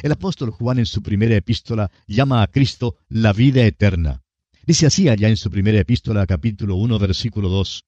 El 0.03 0.11
apóstol 0.11 0.51
Juan 0.51 0.79
en 0.79 0.85
su 0.85 1.01
primera 1.01 1.35
epístola 1.35 1.91
llama 2.07 2.43
a 2.43 2.47
Cristo 2.47 2.97
la 3.09 3.33
vida 3.33 3.65
eterna. 3.65 4.21
Dice 4.65 4.85
así 4.85 5.09
allá 5.09 5.27
en 5.27 5.37
su 5.37 5.49
primera 5.49 5.79
epístola 5.79 6.25
capítulo 6.27 6.75
1 6.75 6.99
versículo 6.99 7.49
2, 7.49 7.83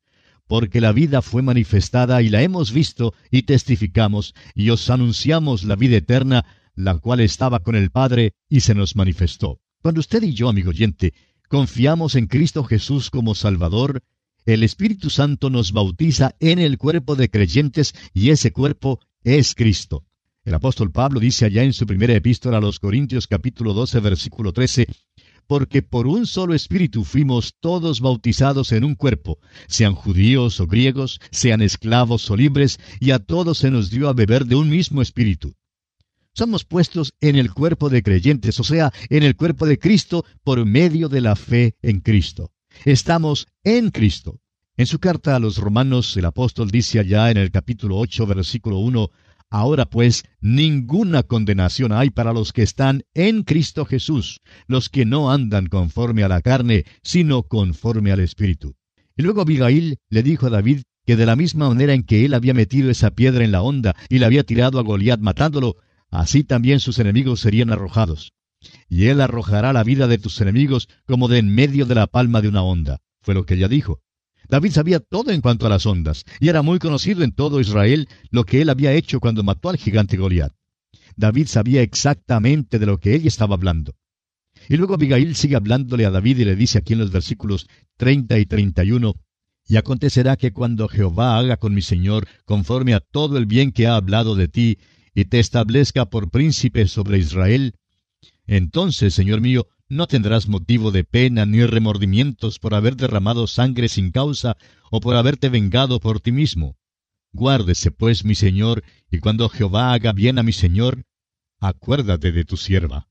porque 0.47 0.81
la 0.81 0.91
vida 0.91 1.21
fue 1.21 1.41
manifestada 1.41 2.21
y 2.21 2.29
la 2.29 2.41
hemos 2.41 2.71
visto 2.71 3.13
y 3.31 3.43
testificamos 3.43 4.33
y 4.55 4.69
os 4.69 4.89
anunciamos 4.89 5.63
la 5.63 5.75
vida 5.75 5.97
eterna, 5.97 6.45
la 6.75 6.97
cual 6.97 7.19
estaba 7.19 7.59
con 7.59 7.75
el 7.75 7.91
Padre 7.91 8.33
y 8.49 8.61
se 8.61 8.75
nos 8.75 8.95
manifestó. 8.95 9.59
Cuando 9.81 9.99
usted 9.99 10.23
y 10.23 10.33
yo, 10.33 10.49
amigo 10.49 10.69
oyente, 10.69 11.13
confiamos 11.49 12.15
en 12.15 12.27
Cristo 12.27 12.63
Jesús 12.63 13.09
como 13.09 13.35
Salvador, 13.35 14.03
el 14.45 14.63
Espíritu 14.63 15.09
Santo 15.09 15.49
nos 15.49 15.71
bautiza 15.71 16.35
en 16.39 16.59
el 16.59 16.77
cuerpo 16.77 17.15
de 17.15 17.29
creyentes 17.29 17.95
y 18.13 18.31
ese 18.31 18.51
cuerpo 18.51 18.99
es 19.23 19.55
Cristo. 19.55 20.05
El 20.43 20.53
apóstol 20.53 20.91
Pablo 20.91 21.21
dice 21.21 21.45
allá 21.45 21.63
en 21.63 21.71
su 21.71 21.85
primera 21.87 22.13
epístola 22.13 22.57
a 22.57 22.61
los 22.61 22.79
Corintios 22.79 23.27
capítulo 23.27 23.73
12 23.73 24.01
versículo 24.01 24.51
13, 24.51 24.87
porque 25.47 25.81
por 25.81 26.07
un 26.07 26.25
solo 26.25 26.53
espíritu 26.53 27.03
fuimos 27.03 27.55
todos 27.59 28.01
bautizados 28.01 28.71
en 28.71 28.83
un 28.83 28.95
cuerpo, 28.95 29.39
sean 29.67 29.95
judíos 29.95 30.59
o 30.59 30.67
griegos, 30.67 31.19
sean 31.31 31.61
esclavos 31.61 32.29
o 32.29 32.35
libres, 32.35 32.79
y 32.99 33.11
a 33.11 33.19
todos 33.19 33.57
se 33.59 33.71
nos 33.71 33.89
dio 33.89 34.09
a 34.09 34.13
beber 34.13 34.45
de 34.45 34.55
un 34.55 34.69
mismo 34.69 35.01
espíritu 35.01 35.55
somos 36.35 36.65
puestos 36.65 37.13
en 37.21 37.35
el 37.35 37.53
cuerpo 37.53 37.89
de 37.89 38.01
creyentes, 38.01 38.59
o 38.59 38.63
sea, 38.63 38.91
en 39.09 39.23
el 39.23 39.35
cuerpo 39.35 39.67
de 39.67 39.77
Cristo 39.77 40.25
por 40.43 40.65
medio 40.65 41.07
de 41.07 41.21
la 41.21 41.35
fe 41.35 41.75
en 41.81 41.99
Cristo. 41.99 42.51
Estamos 42.85 43.47
en 43.63 43.91
Cristo. 43.91 44.39
En 44.75 44.87
su 44.87 44.97
carta 44.97 45.35
a 45.35 45.39
los 45.39 45.57
romanos, 45.57 46.17
el 46.17 46.25
apóstol 46.25 46.71
dice 46.71 46.99
allá 46.99 47.29
en 47.29 47.37
el 47.37 47.51
capítulo 47.51 47.97
8, 47.99 48.25
versículo 48.25 48.79
1, 48.79 49.11
Ahora 49.53 49.85
pues, 49.85 50.23
ninguna 50.41 51.21
condenación 51.21 51.91
hay 51.91 52.09
para 52.09 52.33
los 52.33 52.53
que 52.53 52.63
están 52.63 53.03
en 53.13 53.43
Cristo 53.43 53.85
Jesús, 53.85 54.41
los 54.65 54.89
que 54.89 55.05
no 55.05 55.31
andan 55.31 55.67
conforme 55.67 56.23
a 56.23 56.27
la 56.27 56.41
carne, 56.41 56.85
sino 57.03 57.43
conforme 57.43 58.11
al 58.11 58.19
Espíritu. 58.19 58.73
Y 59.15 59.21
luego 59.21 59.41
Abigail 59.41 59.99
le 60.09 60.23
dijo 60.23 60.47
a 60.47 60.49
David 60.49 60.81
que 61.05 61.15
de 61.15 61.27
la 61.27 61.35
misma 61.35 61.69
manera 61.69 61.93
en 61.93 62.01
que 62.01 62.25
él 62.25 62.33
había 62.33 62.55
metido 62.55 62.89
esa 62.89 63.11
piedra 63.11 63.45
en 63.45 63.51
la 63.51 63.61
onda 63.61 63.95
y 64.09 64.17
la 64.17 64.25
había 64.25 64.43
tirado 64.43 64.79
a 64.79 64.81
Goliat 64.81 65.19
matándolo, 65.19 65.75
así 66.09 66.43
también 66.43 66.79
sus 66.79 66.97
enemigos 66.97 67.39
serían 67.39 67.71
arrojados. 67.71 68.33
Y 68.89 69.05
él 69.05 69.21
arrojará 69.21 69.71
la 69.71 69.83
vida 69.83 70.07
de 70.07 70.17
tus 70.17 70.41
enemigos 70.41 70.89
como 71.05 71.27
de 71.27 71.37
en 71.37 71.53
medio 71.53 71.85
de 71.85 71.93
la 71.93 72.07
palma 72.07 72.41
de 72.41 72.47
una 72.47 72.63
onda. 72.63 73.01
Fue 73.21 73.35
lo 73.35 73.45
que 73.45 73.53
ella 73.53 73.67
dijo. 73.67 74.01
David 74.49 74.71
sabía 74.71 74.99
todo 74.99 75.31
en 75.31 75.41
cuanto 75.41 75.65
a 75.65 75.69
las 75.69 75.85
ondas, 75.85 76.25
y 76.39 76.49
era 76.49 76.61
muy 76.61 76.79
conocido 76.79 77.23
en 77.23 77.31
todo 77.31 77.59
Israel 77.59 78.07
lo 78.29 78.43
que 78.43 78.61
él 78.61 78.69
había 78.69 78.93
hecho 78.93 79.19
cuando 79.19 79.43
mató 79.43 79.69
al 79.69 79.77
gigante 79.77 80.17
Goliat. 80.17 80.53
David 81.15 81.47
sabía 81.47 81.81
exactamente 81.81 82.79
de 82.79 82.85
lo 82.85 82.99
que 82.99 83.15
ella 83.15 83.27
estaba 83.27 83.55
hablando. 83.55 83.95
Y 84.69 84.77
luego 84.77 84.95
Abigail 84.95 85.35
sigue 85.35 85.55
hablándole 85.55 86.05
a 86.05 86.11
David 86.11 86.39
y 86.39 86.45
le 86.45 86.55
dice 86.55 86.77
aquí 86.77 86.93
en 86.93 86.99
los 86.99 87.11
versículos 87.11 87.67
30 87.97 88.39
y 88.39 88.45
31, 88.45 89.13
Y 89.67 89.77
acontecerá 89.77 90.35
que 90.35 90.51
cuando 90.51 90.87
Jehová 90.87 91.37
haga 91.37 91.57
con 91.57 91.73
mi 91.73 91.81
Señor 91.81 92.27
conforme 92.45 92.93
a 92.93 92.99
todo 92.99 93.37
el 93.37 93.45
bien 93.45 93.71
que 93.71 93.87
ha 93.87 93.95
hablado 93.95 94.35
de 94.35 94.47
ti, 94.47 94.77
y 95.15 95.25
te 95.25 95.39
establezca 95.39 96.09
por 96.09 96.31
príncipe 96.31 96.87
sobre 96.87 97.19
Israel, 97.19 97.75
entonces, 98.45 99.13
Señor 99.13 99.41
mío, 99.41 99.67
no 99.93 100.07
tendrás 100.07 100.47
motivo 100.47 100.91
de 100.91 101.03
pena 101.03 101.45
ni 101.45 101.65
remordimientos 101.65 102.59
por 102.59 102.73
haber 102.73 102.95
derramado 102.95 103.47
sangre 103.47 103.87
sin 103.87 104.11
causa 104.11 104.57
o 104.91 104.99
por 104.99 105.15
haberte 105.15 105.49
vengado 105.49 105.99
por 105.99 106.19
ti 106.19 106.31
mismo. 106.31 106.75
Guárdese, 107.31 107.91
pues, 107.91 108.25
mi 108.25 108.35
Señor, 108.35 108.83
y 109.09 109.19
cuando 109.19 109.49
Jehová 109.49 109.93
haga 109.93 110.11
bien 110.11 110.37
a 110.37 110.43
mi 110.43 110.53
Señor, 110.53 111.03
acuérdate 111.59 112.31
de 112.31 112.45
tu 112.45 112.57
sierva. 112.57 113.07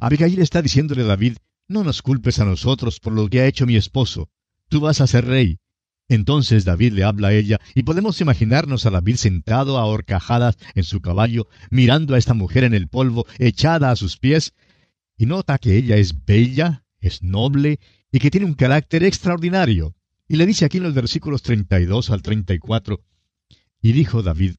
Abigail 0.00 0.40
está 0.40 0.60
diciéndole 0.60 1.02
a 1.02 1.06
David, 1.06 1.36
no 1.68 1.84
nos 1.84 2.02
culpes 2.02 2.38
a 2.38 2.44
nosotros 2.44 3.00
por 3.00 3.12
lo 3.12 3.28
que 3.28 3.40
ha 3.40 3.46
hecho 3.46 3.66
mi 3.66 3.76
esposo. 3.76 4.28
Tú 4.68 4.80
vas 4.80 5.00
a 5.00 5.06
ser 5.06 5.24
rey, 5.24 5.58
entonces 6.08 6.64
David 6.64 6.92
le 6.92 7.04
habla 7.04 7.28
a 7.28 7.32
ella, 7.34 7.58
y 7.74 7.82
podemos 7.82 8.20
imaginarnos 8.20 8.86
a 8.86 8.90
David 8.90 9.16
sentado 9.16 9.78
a 9.78 9.86
horcajadas 9.86 10.56
en 10.74 10.84
su 10.84 11.00
caballo, 11.00 11.48
mirando 11.70 12.14
a 12.14 12.18
esta 12.18 12.34
mujer 12.34 12.64
en 12.64 12.74
el 12.74 12.88
polvo, 12.88 13.26
echada 13.38 13.90
a 13.90 13.96
sus 13.96 14.18
pies, 14.18 14.54
y 15.16 15.26
nota 15.26 15.58
que 15.58 15.76
ella 15.76 15.96
es 15.96 16.24
bella, 16.24 16.84
es 17.00 17.22
noble, 17.22 17.80
y 18.12 18.18
que 18.18 18.30
tiene 18.30 18.46
un 18.46 18.54
carácter 18.54 19.04
extraordinario. 19.04 19.94
Y 20.28 20.36
le 20.36 20.46
dice 20.46 20.64
aquí 20.64 20.78
en 20.78 20.84
los 20.84 20.94
versículos 20.94 21.42
32 21.42 22.10
al 22.10 22.22
34, 22.22 23.00
y 23.82 23.92
dijo 23.92 24.22
David 24.22 24.54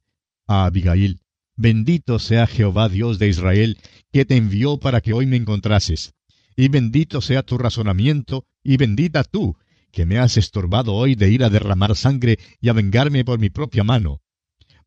a 0.47 0.65
Abigail, 0.65 1.19
Bendito 1.55 2.19
sea 2.19 2.45
Jehová 2.45 2.87
Dios 2.87 3.17
de 3.17 3.27
Israel, 3.27 3.79
que 4.11 4.25
te 4.25 4.35
envió 4.35 4.77
para 4.77 5.01
que 5.01 5.13
hoy 5.13 5.25
me 5.25 5.37
encontrases. 5.37 6.13
Y 6.55 6.69
bendito 6.69 7.19
sea 7.19 7.41
tu 7.41 7.57
razonamiento, 7.57 8.45
y 8.63 8.77
bendita 8.77 9.23
tú, 9.23 9.57
que 9.91 10.05
me 10.05 10.19
has 10.19 10.37
estorbado 10.37 10.93
hoy 10.93 11.15
de 11.15 11.31
ir 11.31 11.43
a 11.43 11.49
derramar 11.49 11.95
sangre 11.95 12.37
y 12.61 12.69
a 12.69 12.73
vengarme 12.73 13.25
por 13.25 13.39
mi 13.39 13.49
propia 13.49 13.83
mano. 13.83 14.21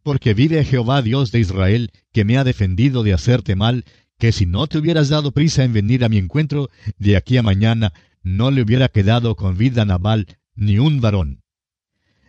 Porque 0.03 0.33
vive 0.33 0.65
Jehová 0.65 1.03
Dios 1.03 1.33
de 1.33 1.41
Israel, 1.41 1.91
que 2.12 2.25
me 2.25 2.39
ha 2.39 2.45
defendido 2.45 3.03
de 3.03 3.15
hacerte 3.15 3.57
mal, 3.57 3.85
que 4.21 4.31
si 4.33 4.47
no 4.47 4.67
te 4.69 4.79
hubieras 4.79 5.09
dado 5.09 5.33
prisa 5.33 5.65
en 5.65 5.73
venir 5.73 6.05
a 6.05 6.09
mi 6.11 6.19
encuentro, 6.19 6.69
de 6.99 7.17
aquí 7.17 7.39
a 7.39 7.43
mañana 7.43 7.93
no 8.23 8.50
le 8.50 8.62
hubiera 8.62 8.89
quedado 8.89 9.35
con 9.35 9.57
vida 9.57 9.85
Nabal 9.87 10.27
ni 10.55 10.79
un 10.79 11.00
varón. 11.00 11.43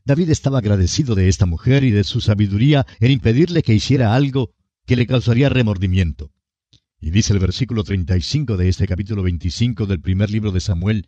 David 0.05 0.29
estaba 0.29 0.59
agradecido 0.59 1.15
de 1.15 1.27
esta 1.27 1.45
mujer 1.45 1.83
y 1.83 1.91
de 1.91 2.05
su 2.05 2.21
sabiduría 2.21 2.87
en 3.01 3.11
impedirle 3.11 3.61
que 3.61 3.73
hiciera 3.73 4.15
algo 4.15 4.53
que 4.87 4.95
le 4.95 5.05
causaría 5.05 5.49
remordimiento. 5.49 6.31
Y 7.01 7.11
dice 7.11 7.33
el 7.33 7.39
versículo 7.39 7.83
35 7.83 8.55
de 8.55 8.69
este 8.69 8.87
capítulo 8.87 9.21
25 9.21 9.85
del 9.85 9.99
primer 9.99 10.31
libro 10.31 10.51
de 10.51 10.61
Samuel, 10.61 11.05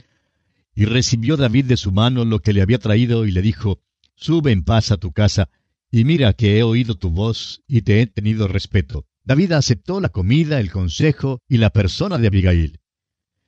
y 0.75 0.85
recibió 0.85 1.37
David 1.37 1.65
de 1.65 1.77
su 1.77 1.93
mano 1.93 2.25
lo 2.25 2.39
que 2.39 2.51
le 2.51 2.61
había 2.61 2.77
traído 2.77 3.25
y 3.25 3.31
le 3.31 3.41
dijo, 3.41 3.81
Sube 4.15 4.51
en 4.51 4.63
paz 4.63 4.91
a 4.91 4.97
tu 4.97 5.13
casa, 5.13 5.49
y 5.89 6.03
mira 6.03 6.33
que 6.33 6.57
he 6.57 6.63
oído 6.63 6.95
tu 6.95 7.09
voz 7.09 7.61
y 7.67 7.83
te 7.83 8.01
he 8.01 8.07
tenido 8.07 8.49
respeto. 8.49 9.07
David 9.25 9.53
aceptó 9.53 10.01
la 10.01 10.09
comida, 10.09 10.59
el 10.59 10.69
consejo 10.69 11.39
y 11.47 11.57
la 11.57 11.69
persona 11.69 12.17
de 12.17 12.27
Abigail. 12.27 12.81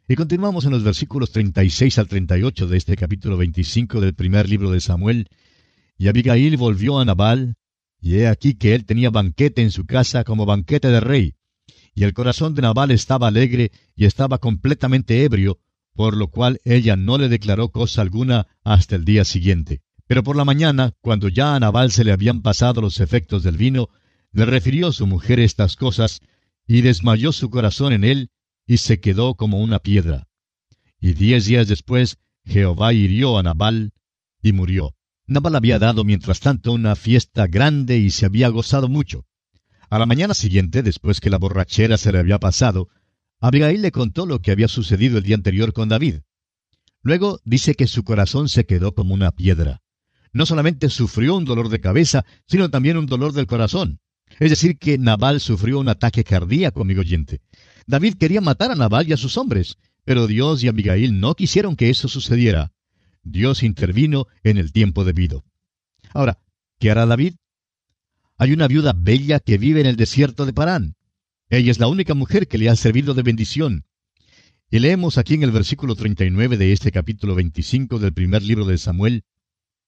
Y 0.08 0.16
continuamos 0.16 0.64
en 0.64 0.72
los 0.72 0.84
versículos 0.84 1.32
36 1.32 2.00
al 2.00 2.08
38 2.08 2.68
de 2.68 2.78
este 2.78 2.96
capítulo 2.96 3.36
25 3.36 4.00
del 4.00 4.14
primer 4.14 4.48
libro 4.48 4.72
de 4.72 4.80
Samuel. 4.80 5.28
Y 5.98 6.08
Abigail 6.08 6.56
volvió 6.56 6.98
a 7.00 7.04
Nabal, 7.04 7.56
y 8.00 8.16
he 8.16 8.28
aquí 8.28 8.54
que 8.54 8.74
él 8.74 8.86
tenía 8.86 9.10
banquete 9.10 9.64
en 9.64 9.72
su 9.72 9.86
casa 9.86 10.24
como 10.24 10.46
banquete 10.46 10.88
de 10.88 11.02
rey. 11.02 11.34
Y 11.94 12.06
el 12.06 12.14
corazón 12.14 12.56
de 12.56 12.62
Nabal 12.62 12.92
estaba 12.92 13.28
alegre 13.28 13.72
y 13.98 14.06
estaba 14.06 14.38
completamente 14.38 15.26
ebrio, 15.26 15.60
por 15.94 16.16
lo 16.16 16.30
cual 16.30 16.62
ella 16.64 16.96
no 16.96 17.18
le 17.18 17.28
declaró 17.28 17.70
cosa 17.70 18.02
alguna 18.02 18.48
hasta 18.64 18.96
el 18.96 19.04
día 19.04 19.26
siguiente. 19.26 19.82
Pero 20.08 20.24
por 20.24 20.38
la 20.38 20.46
mañana, 20.46 20.94
cuando 21.02 21.28
ya 21.28 21.54
a 21.54 21.60
Nabal 21.60 21.92
se 21.92 22.06
le 22.06 22.14
habían 22.14 22.42
pasado 22.42 22.80
los 22.80 23.02
efectos 23.02 23.44
del 23.44 23.58
vino, 23.58 23.90
le 24.36 24.46
refirió 24.46 24.92
su 24.92 25.08
mujer 25.08 25.40
estas 25.40 25.78
cosas, 25.78 26.20
y 26.68 26.82
desmayó 26.82 27.32
su 27.32 27.50
corazón 27.50 27.94
en 27.94 28.04
él, 28.04 28.30
y 28.68 28.78
se 28.78 29.00
quedó 29.00 29.36
como 29.36 29.62
una 29.62 29.80
piedra. 29.80 30.28
Y 31.00 31.14
diez 31.14 31.46
días 31.46 31.70
después, 31.70 32.18
Jehová 32.44 32.92
hirió 32.92 33.38
a 33.38 33.44
Nabal, 33.44 33.94
y 34.44 34.52
murió. 34.52 34.94
Nabal 35.26 35.56
había 35.56 35.80
dado 35.80 36.04
mientras 36.04 36.42
tanto 36.42 36.74
una 36.74 36.98
fiesta 36.98 37.48
grande 37.48 37.98
y 37.98 38.10
se 38.10 38.26
había 38.26 38.50
gozado 38.50 38.90
mucho. 38.90 39.26
A 39.90 40.00
la 40.00 40.06
mañana 40.06 40.34
siguiente, 40.34 40.84
después 40.84 41.22
que 41.22 41.30
la 41.30 41.38
borrachera 41.38 41.98
se 41.98 42.12
le 42.12 42.20
había 42.20 42.38
pasado, 42.38 42.90
Abigail 43.40 43.82
le 43.82 43.94
contó 43.94 44.26
lo 44.26 44.42
que 44.42 44.52
había 44.52 44.68
sucedido 44.68 45.18
el 45.18 45.24
día 45.24 45.36
anterior 45.36 45.72
con 45.72 45.88
David. 45.88 46.16
Luego 47.02 47.40
dice 47.46 47.76
que 47.76 47.88
su 47.88 48.04
corazón 48.04 48.50
se 48.50 48.66
quedó 48.66 48.96
como 48.96 49.14
una 49.14 49.32
piedra. 49.32 49.82
No 50.34 50.46
solamente 50.46 50.90
sufrió 50.90 51.38
un 51.38 51.46
dolor 51.46 51.70
de 51.70 51.80
cabeza, 51.80 52.26
sino 52.48 52.70
también 52.70 52.98
un 52.98 53.06
dolor 53.06 53.32
del 53.32 53.48
corazón. 53.48 54.02
Es 54.40 54.50
decir, 54.50 54.78
que 54.78 54.98
Nabal 54.98 55.40
sufrió 55.40 55.80
un 55.80 55.90
ataque 55.90 56.24
cardíaco, 56.24 56.82
amigo 56.82 57.02
oyente. 57.02 57.42
David 57.88 58.16
quería 58.16 58.42
matar 58.42 58.72
a 58.72 58.76
Nabal 58.76 59.08
y 59.08 59.14
a 59.14 59.18
sus 59.18 59.38
hombres, 59.38 59.78
pero 60.04 60.28
Dios 60.28 60.64
y 60.64 60.68
Abigail 60.68 61.20
no 61.20 61.36
quisieron 61.36 61.76
que 61.76 61.90
eso 61.90 62.08
sucediera. 62.08 62.74
Dios 63.24 63.64
intervino 63.64 64.28
en 64.44 64.58
el 64.58 64.72
tiempo 64.72 65.04
debido. 65.04 65.46
Ahora, 66.14 66.40
¿qué 66.80 66.92
hará 66.92 67.06
David? 67.06 67.36
Hay 68.38 68.52
una 68.52 68.68
viuda 68.68 68.94
bella 68.96 69.40
que 69.40 69.58
vive 69.58 69.82
en 69.82 69.88
el 69.88 69.96
desierto 69.96 70.46
de 70.46 70.54
Parán. 70.54 70.96
Ella 71.50 71.72
es 71.72 71.80
la 71.80 71.88
única 71.88 72.14
mujer 72.14 72.48
que 72.48 72.58
le 72.58 72.70
ha 72.70 72.76
servido 72.76 73.14
de 73.14 73.24
bendición. 73.24 73.86
Y 74.70 74.80
leemos 74.80 75.18
aquí 75.18 75.36
en 75.36 75.44
el 75.44 75.52
versículo 75.52 75.96
39 75.96 76.58
de 76.58 76.74
este 76.74 76.92
capítulo 76.92 77.36
25 77.36 78.00
del 78.00 78.14
primer 78.14 78.44
libro 78.44 78.66
de 78.66 78.78
Samuel. 78.78 79.24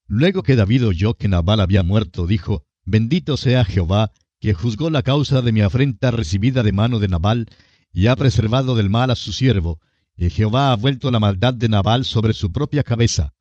Luego 0.07 0.43
que 0.43 0.55
David 0.55 0.87
oyó 0.87 1.15
que 1.15 1.27
Nabal 1.27 1.59
había 1.59 1.83
muerto, 1.83 2.25
dijo, 2.25 2.65
Bendito 2.85 3.35
sea 3.35 3.65
Jehová, 3.65 4.13
que 4.39 4.53
juzgó 4.53 4.89
la 4.89 5.03
causa 5.03 5.41
de 5.41 5.51
mi 5.51 5.61
afrenta 5.61 6.11
recibida 6.11 6.63
de 6.63 6.71
mano 6.71 6.99
de 6.99 7.07
Nabal, 7.07 7.47
y 7.91 8.07
ha 8.07 8.15
preservado 8.15 8.75
del 8.75 8.89
mal 8.89 9.09
a 9.09 9.15
su 9.15 9.33
siervo, 9.33 9.79
y 10.15 10.29
Jehová 10.29 10.71
ha 10.71 10.75
vuelto 10.75 11.11
la 11.11 11.19
maldad 11.19 11.53
de 11.53 11.69
Nabal 11.69 12.05
sobre 12.05 12.33
su 12.33 12.51
propia 12.51 12.83
cabeza. 12.83 13.33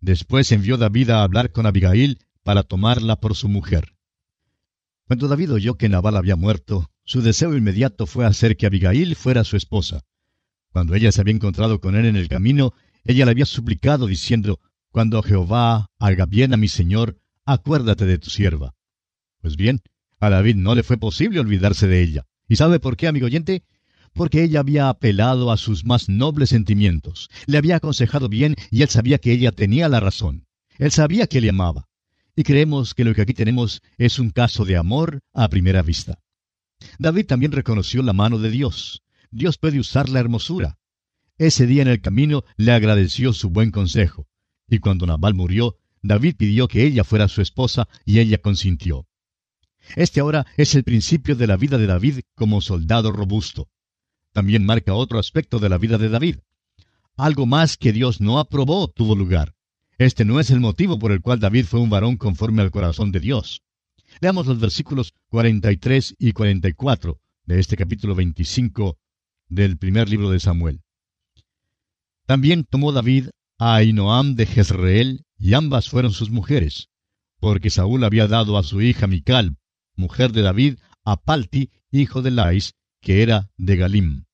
Después 0.00 0.50
envió 0.52 0.76
David 0.76 1.10
a 1.10 1.22
hablar 1.22 1.52
con 1.52 1.66
Abigail 1.66 2.18
para 2.42 2.62
tomarla 2.62 3.16
por 3.16 3.34
su 3.34 3.48
mujer. 3.48 3.94
Cuando 5.04 5.28
David 5.28 5.52
oyó 5.52 5.74
que 5.76 5.88
Nabal 5.88 6.16
había 6.16 6.36
muerto, 6.36 6.90
su 7.04 7.20
deseo 7.22 7.56
inmediato 7.56 8.06
fue 8.06 8.24
hacer 8.24 8.56
que 8.56 8.66
Abigail 8.66 9.16
fuera 9.16 9.44
su 9.44 9.56
esposa. 9.56 10.04
Cuando 10.72 10.94
ella 10.94 11.10
se 11.10 11.20
había 11.20 11.34
encontrado 11.34 11.80
con 11.80 11.96
él 11.96 12.06
en 12.06 12.16
el 12.16 12.28
camino, 12.28 12.72
ella 13.04 13.24
le 13.24 13.32
había 13.32 13.46
suplicado 13.46 14.06
diciendo, 14.06 14.60
Cuando 14.90 15.22
Jehová 15.22 15.90
haga 15.98 16.26
bien 16.26 16.54
a 16.54 16.56
mi 16.56 16.68
señor, 16.68 17.18
acuérdate 17.44 18.04
de 18.06 18.18
tu 18.18 18.30
sierva. 18.30 18.74
Pues 19.40 19.56
bien, 19.56 19.80
a 20.20 20.30
David 20.30 20.56
no 20.56 20.74
le 20.74 20.82
fue 20.82 20.98
posible 20.98 21.40
olvidarse 21.40 21.86
de 21.86 22.02
ella. 22.02 22.26
¿Y 22.48 22.56
sabe 22.56 22.78
por 22.78 22.96
qué, 22.96 23.08
amigo 23.08 23.26
oyente? 23.26 23.64
Porque 24.12 24.42
ella 24.42 24.60
había 24.60 24.88
apelado 24.88 25.50
a 25.50 25.56
sus 25.56 25.84
más 25.84 26.08
nobles 26.08 26.50
sentimientos. 26.50 27.30
Le 27.46 27.58
había 27.58 27.76
aconsejado 27.76 28.28
bien 28.28 28.54
y 28.70 28.82
él 28.82 28.88
sabía 28.88 29.18
que 29.18 29.32
ella 29.32 29.52
tenía 29.52 29.88
la 29.88 30.00
razón. 30.00 30.46
Él 30.78 30.90
sabía 30.90 31.26
que 31.26 31.40
le 31.40 31.48
amaba. 31.50 31.88
Y 32.36 32.42
creemos 32.42 32.94
que 32.94 33.04
lo 33.04 33.14
que 33.14 33.22
aquí 33.22 33.34
tenemos 33.34 33.82
es 33.98 34.18
un 34.18 34.30
caso 34.30 34.64
de 34.64 34.76
amor 34.76 35.20
a 35.32 35.48
primera 35.48 35.82
vista. 35.82 36.18
David 36.98 37.26
también 37.26 37.52
reconoció 37.52 38.02
la 38.02 38.12
mano 38.12 38.38
de 38.38 38.50
Dios. 38.50 39.02
Dios 39.30 39.58
puede 39.58 39.78
usar 39.78 40.08
la 40.08 40.20
hermosura. 40.20 40.78
Ese 41.38 41.66
día 41.66 41.82
en 41.82 41.88
el 41.88 42.00
camino 42.00 42.44
le 42.56 42.72
agradeció 42.72 43.32
su 43.32 43.48
buen 43.48 43.70
consejo. 43.70 44.26
Y 44.68 44.78
cuando 44.78 45.06
Nabal 45.06 45.34
murió, 45.34 45.76
David 46.02 46.36
pidió 46.36 46.68
que 46.68 46.84
ella 46.84 47.04
fuera 47.04 47.28
su 47.28 47.42
esposa 47.42 47.88
y 48.04 48.18
ella 48.18 48.38
consintió. 48.38 49.06
Este 49.96 50.20
ahora 50.20 50.46
es 50.56 50.74
el 50.74 50.84
principio 50.84 51.36
de 51.36 51.46
la 51.46 51.56
vida 51.56 51.78
de 51.78 51.86
David 51.86 52.20
como 52.34 52.60
soldado 52.60 53.12
robusto. 53.12 53.68
También 54.32 54.64
marca 54.64 54.94
otro 54.94 55.18
aspecto 55.18 55.58
de 55.58 55.68
la 55.68 55.78
vida 55.78 55.98
de 55.98 56.08
David. 56.08 56.36
Algo 57.16 57.46
más 57.46 57.76
que 57.76 57.92
Dios 57.92 58.20
no 58.20 58.38
aprobó 58.38 58.88
tuvo 58.88 59.16
lugar. 59.16 59.54
Este 59.98 60.24
no 60.24 60.40
es 60.40 60.50
el 60.50 60.60
motivo 60.60 60.98
por 60.98 61.12
el 61.12 61.20
cual 61.20 61.40
David 61.40 61.66
fue 61.66 61.80
un 61.80 61.90
varón 61.90 62.16
conforme 62.16 62.62
al 62.62 62.70
corazón 62.70 63.12
de 63.12 63.20
Dios. 63.20 63.62
Leamos 64.20 64.46
los 64.46 64.58
versículos 64.58 65.12
43 65.28 66.14
y 66.18 66.32
44 66.32 67.20
de 67.44 67.60
este 67.60 67.76
capítulo 67.76 68.14
25 68.14 68.98
del 69.48 69.76
primer 69.76 70.08
libro 70.08 70.30
de 70.30 70.40
Samuel. 70.40 70.82
También 72.26 72.64
tomó 72.64 72.92
David 72.92 73.28
a 73.58 73.74
Ainoam 73.74 74.36
de 74.36 74.46
Jezreel, 74.46 75.24
y 75.36 75.54
ambas 75.54 75.90
fueron 75.90 76.12
sus 76.12 76.30
mujeres, 76.30 76.88
porque 77.40 77.68
Saúl 77.68 78.04
había 78.04 78.26
dado 78.26 78.56
a 78.56 78.62
su 78.62 78.80
hija 78.80 79.06
Mical, 79.06 79.58
mujer 80.00 80.32
de 80.32 80.42
David, 80.42 80.78
a 81.04 81.16
Palti, 81.22 81.70
hijo 81.92 82.22
de 82.22 82.32
Lais, 82.32 82.74
que 83.00 83.22
era 83.22 83.50
de 83.56 83.76
Galim. 83.76 84.24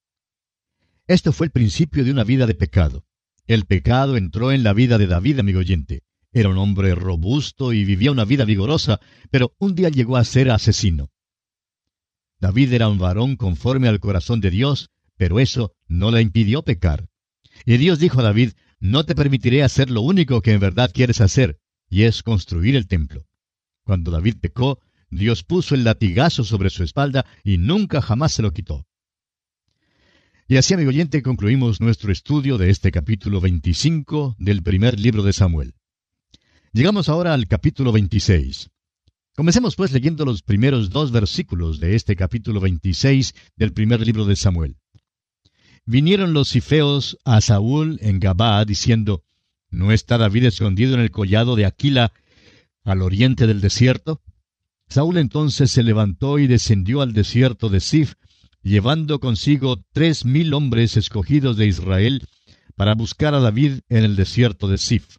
Esto 1.06 1.32
fue 1.32 1.46
el 1.46 1.52
principio 1.52 2.04
de 2.04 2.10
una 2.10 2.24
vida 2.24 2.46
de 2.46 2.54
pecado. 2.54 3.04
El 3.46 3.66
pecado 3.66 4.16
entró 4.16 4.50
en 4.50 4.62
la 4.62 4.72
vida 4.72 4.98
de 4.98 5.06
David, 5.06 5.38
amigo 5.38 5.60
oyente. 5.60 6.02
Era 6.32 6.48
un 6.48 6.58
hombre 6.58 6.94
robusto 6.94 7.72
y 7.72 7.84
vivía 7.84 8.10
una 8.10 8.24
vida 8.24 8.44
vigorosa, 8.44 9.00
pero 9.30 9.54
un 9.58 9.74
día 9.74 9.88
llegó 9.88 10.16
a 10.16 10.24
ser 10.24 10.50
asesino. 10.50 11.10
David 12.40 12.72
era 12.72 12.88
un 12.88 12.98
varón 12.98 13.36
conforme 13.36 13.88
al 13.88 14.00
corazón 14.00 14.40
de 14.40 14.50
Dios, 14.50 14.90
pero 15.16 15.40
eso 15.40 15.74
no 15.86 16.10
le 16.10 16.20
impidió 16.20 16.62
pecar. 16.62 17.08
Y 17.64 17.76
Dios 17.78 17.98
dijo 17.98 18.20
a 18.20 18.24
David, 18.24 18.52
no 18.80 19.04
te 19.04 19.14
permitiré 19.14 19.62
hacer 19.62 19.90
lo 19.90 20.02
único 20.02 20.42
que 20.42 20.52
en 20.52 20.60
verdad 20.60 20.90
quieres 20.92 21.20
hacer, 21.20 21.58
y 21.88 22.02
es 22.02 22.22
construir 22.22 22.76
el 22.76 22.86
templo. 22.86 23.26
Cuando 23.84 24.10
David 24.10 24.36
pecó, 24.40 24.80
Dios 25.10 25.44
puso 25.44 25.74
el 25.74 25.84
latigazo 25.84 26.44
sobre 26.44 26.70
su 26.70 26.82
espalda 26.82 27.26
y 27.44 27.58
nunca 27.58 28.02
jamás 28.02 28.32
se 28.32 28.42
lo 28.42 28.52
quitó. 28.52 28.86
Y 30.48 30.56
así, 30.56 30.74
amigo 30.74 30.90
oyente, 30.90 31.22
concluimos 31.22 31.80
nuestro 31.80 32.12
estudio 32.12 32.56
de 32.56 32.70
este 32.70 32.92
capítulo 32.92 33.40
25 33.40 34.36
del 34.38 34.62
primer 34.62 34.98
libro 35.00 35.22
de 35.22 35.32
Samuel. 35.32 35.74
Llegamos 36.72 37.08
ahora 37.08 37.34
al 37.34 37.48
capítulo 37.48 37.90
26. 37.90 38.70
Comencemos 39.34 39.76
pues 39.76 39.92
leyendo 39.92 40.24
los 40.24 40.42
primeros 40.42 40.90
dos 40.90 41.10
versículos 41.10 41.80
de 41.80 41.96
este 41.96 42.16
capítulo 42.16 42.60
26 42.60 43.34
del 43.56 43.72
primer 43.72 44.06
libro 44.06 44.24
de 44.24 44.36
Samuel. 44.36 44.76
Vinieron 45.84 46.32
los 46.32 46.48
cifeos 46.48 47.18
a 47.24 47.40
Saúl 47.40 47.98
en 48.00 48.18
Gabá 48.18 48.64
diciendo, 48.64 49.24
¿No 49.70 49.92
está 49.92 50.16
David 50.16 50.44
escondido 50.44 50.94
en 50.94 51.00
el 51.00 51.10
collado 51.10 51.56
de 51.56 51.66
Aquila 51.66 52.12
al 52.84 53.02
oriente 53.02 53.46
del 53.46 53.60
desierto? 53.60 54.22
Saúl 54.88 55.18
entonces 55.18 55.70
se 55.70 55.82
levantó 55.82 56.38
y 56.38 56.46
descendió 56.46 57.02
al 57.02 57.12
desierto 57.12 57.68
de 57.68 57.80
Sif, 57.80 58.14
llevando 58.62 59.20
consigo 59.20 59.82
tres 59.92 60.24
mil 60.24 60.54
hombres 60.54 60.96
escogidos 60.96 61.56
de 61.56 61.66
Israel 61.66 62.26
para 62.76 62.94
buscar 62.94 63.34
a 63.34 63.40
David 63.40 63.80
en 63.88 64.04
el 64.04 64.16
desierto 64.16 64.68
de 64.68 64.78
Sif. 64.78 65.16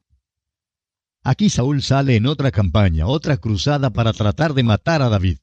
Aquí 1.23 1.49
Saúl 1.49 1.82
sale 1.82 2.15
en 2.15 2.25
otra 2.25 2.51
campaña, 2.51 3.08
otra 3.08 3.38
cruzada 3.38 3.89
para 3.89 4.13
tratar 4.13 4.53
de 4.53 4.63
matar 4.63 5.01
a 5.01 5.10
David. 5.10 5.39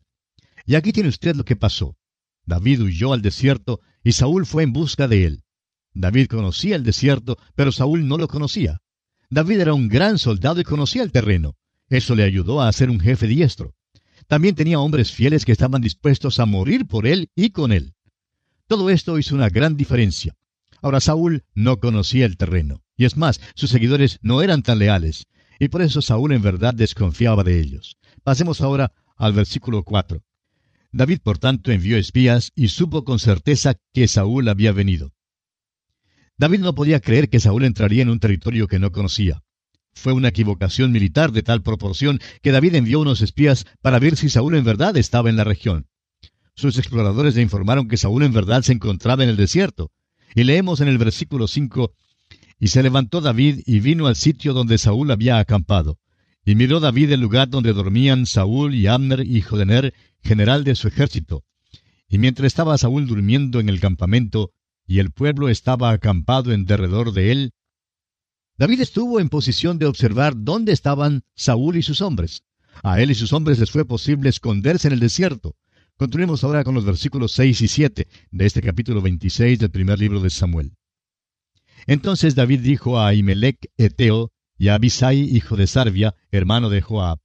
Y 0.64 0.76
aquí 0.76 0.92
tiene 0.92 1.10
usted 1.10 1.36
lo 1.36 1.44
que 1.44 1.56
pasó. 1.56 1.96
David 2.46 2.82
huyó 2.82 3.12
al 3.12 3.22
desierto 3.22 3.80
y 4.02 4.12
Saúl 4.12 4.46
fue 4.46 4.62
en 4.62 4.72
busca 4.72 5.08
de 5.08 5.24
él. 5.26 5.42
David 5.92 6.26
conocía 6.28 6.76
el 6.76 6.84
desierto, 6.84 7.38
pero 7.54 7.70
Saúl 7.70 8.08
no 8.08 8.18
lo 8.18 8.28
conocía. 8.28 8.80
David 9.30 9.60
era 9.60 9.74
un 9.74 9.88
gran 9.88 10.18
soldado 10.18 10.60
y 10.60 10.64
conocía 10.64 11.02
el 11.02 11.12
terreno. 11.12 11.56
Eso 11.88 12.14
le 12.14 12.24
ayudó 12.24 12.62
a 12.62 12.72
ser 12.72 12.90
un 12.90 13.00
jefe 13.00 13.26
diestro. 13.26 13.74
También 14.26 14.54
tenía 14.54 14.80
hombres 14.80 15.12
fieles 15.12 15.44
que 15.44 15.52
estaban 15.52 15.82
dispuestos 15.82 16.38
a 16.38 16.46
morir 16.46 16.86
por 16.86 17.06
él 17.06 17.30
y 17.34 17.50
con 17.50 17.72
él. 17.72 17.94
Todo 18.66 18.90
esto 18.90 19.18
hizo 19.18 19.34
una 19.34 19.50
gran 19.50 19.76
diferencia. 19.76 20.34
Ahora 20.80 21.00
Saúl 21.00 21.44
no 21.54 21.78
conocía 21.80 22.26
el 22.26 22.36
terreno. 22.36 22.82
Y 22.96 23.04
es 23.04 23.16
más, 23.16 23.40
sus 23.54 23.70
seguidores 23.70 24.18
no 24.22 24.42
eran 24.42 24.62
tan 24.62 24.78
leales. 24.78 25.26
y 25.60 25.68
por 25.68 25.82
eso 25.82 26.02
Saúl 26.02 26.32
en 26.32 26.42
verdad 26.42 26.74
desconfiaba 26.74 27.44
de 27.44 27.60
ellos. 27.60 27.96
Pasemos 28.24 28.60
ahora 28.60 28.92
al 29.16 29.32
versículo 29.32 29.84
4. 29.84 30.20
David, 30.90 31.20
por 31.22 31.38
tanto, 31.38 31.70
envió 31.70 31.96
espías 31.96 32.50
y 32.54 32.68
supo 32.68 33.04
con 33.04 33.18
certeza 33.18 33.74
que 33.92 34.08
Saúl 34.08 34.48
había 34.48 34.72
venido. 34.72 35.12
David 36.36 36.60
no 36.60 36.74
podía 36.74 37.00
creer 37.00 37.28
que 37.28 37.40
Saúl 37.40 37.64
entraría 37.64 38.02
en 38.02 38.10
un 38.10 38.18
territorio 38.18 38.66
que 38.66 38.78
no 38.78 38.90
conocía. 38.90 39.42
Fue 39.94 40.12
una 40.12 40.28
equivocación 40.28 40.92
militar 40.92 41.32
de 41.32 41.42
tal 41.42 41.62
proporción 41.62 42.20
que 42.42 42.52
David 42.52 42.74
envió 42.74 43.00
unos 43.00 43.22
espías 43.22 43.66
para 43.80 43.98
ver 43.98 44.16
si 44.16 44.28
Saúl 44.28 44.56
en 44.56 44.64
verdad 44.64 44.96
estaba 44.96 45.30
en 45.30 45.36
la 45.36 45.44
región. 45.44 45.86
Sus 46.56 46.78
exploradores 46.78 47.34
le 47.34 47.42
informaron 47.42 47.88
que 47.88 47.96
Saúl 47.96 48.22
en 48.22 48.32
verdad 48.32 48.62
se 48.62 48.72
encontraba 48.72 49.24
en 49.24 49.30
el 49.30 49.36
desierto. 49.36 49.90
Y 50.34 50.44
leemos 50.44 50.80
en 50.80 50.88
el 50.88 50.98
versículo 50.98 51.48
5, 51.48 51.92
Y 52.58 52.68
se 52.68 52.82
levantó 52.82 53.20
David 53.20 53.60
y 53.66 53.80
vino 53.80 54.06
al 54.06 54.16
sitio 54.16 54.52
donde 54.52 54.78
Saúl 54.78 55.10
había 55.10 55.38
acampado. 55.38 55.98
Y 56.44 56.54
miró 56.54 56.80
David 56.80 57.12
el 57.12 57.20
lugar 57.20 57.48
donde 57.48 57.72
dormían 57.72 58.26
Saúl 58.26 58.74
y 58.74 58.86
Abner, 58.86 59.20
hijo 59.20 59.56
de 59.56 59.66
Ner, 59.66 59.94
general 60.22 60.64
de 60.64 60.74
su 60.74 60.88
ejército. 60.88 61.44
Y 62.08 62.18
mientras 62.18 62.46
estaba 62.46 62.76
Saúl 62.78 63.06
durmiendo 63.06 63.60
en 63.60 63.68
el 63.68 63.80
campamento, 63.80 64.52
y 64.86 64.98
el 64.98 65.10
pueblo 65.10 65.48
estaba 65.48 65.90
acampado 65.90 66.52
en 66.52 66.66
derredor 66.66 67.12
de 67.12 67.32
él, 67.32 67.52
David 68.56 68.80
estuvo 68.80 69.18
en 69.18 69.28
posición 69.28 69.78
de 69.78 69.86
observar 69.86 70.34
dónde 70.36 70.72
estaban 70.72 71.24
Saúl 71.34 71.76
y 71.76 71.82
sus 71.82 72.00
hombres. 72.00 72.44
A 72.82 73.00
él 73.00 73.10
y 73.10 73.14
sus 73.14 73.32
hombres 73.32 73.58
les 73.58 73.70
fue 73.70 73.84
posible 73.84 74.28
esconderse 74.28 74.86
en 74.86 74.94
el 74.94 75.00
desierto. 75.00 75.56
Continuemos 75.96 76.44
ahora 76.44 76.62
con 76.62 76.74
los 76.74 76.84
versículos 76.84 77.32
6 77.32 77.62
y 77.62 77.68
7 77.68 78.08
de 78.30 78.46
este 78.46 78.62
capítulo 78.62 79.02
26 79.02 79.58
del 79.58 79.70
primer 79.70 79.98
libro 79.98 80.20
de 80.20 80.30
Samuel. 80.30 80.72
Entonces 81.86 82.34
David 82.34 82.60
dijo 82.60 82.98
a 82.98 83.08
Ahimelech 83.08 83.58
Eteo 83.76 84.32
y 84.56 84.68
a 84.68 84.74
Abisai, 84.74 85.18
hijo 85.18 85.56
de 85.56 85.66
Sarvia, 85.66 86.14
hermano 86.30 86.70
de 86.70 86.80
Joab, 86.80 87.18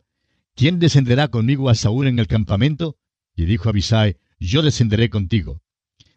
¿Quién 0.55 0.79
descenderá 0.79 1.29
conmigo 1.29 1.69
a 1.69 1.75
Saúl 1.75 2.07
en 2.07 2.19
el 2.19 2.27
campamento? 2.27 2.97
Y 3.35 3.45
dijo 3.45 3.69
Abisai, 3.69 4.17
Yo 4.39 4.61
descenderé 4.61 5.09
contigo. 5.09 5.61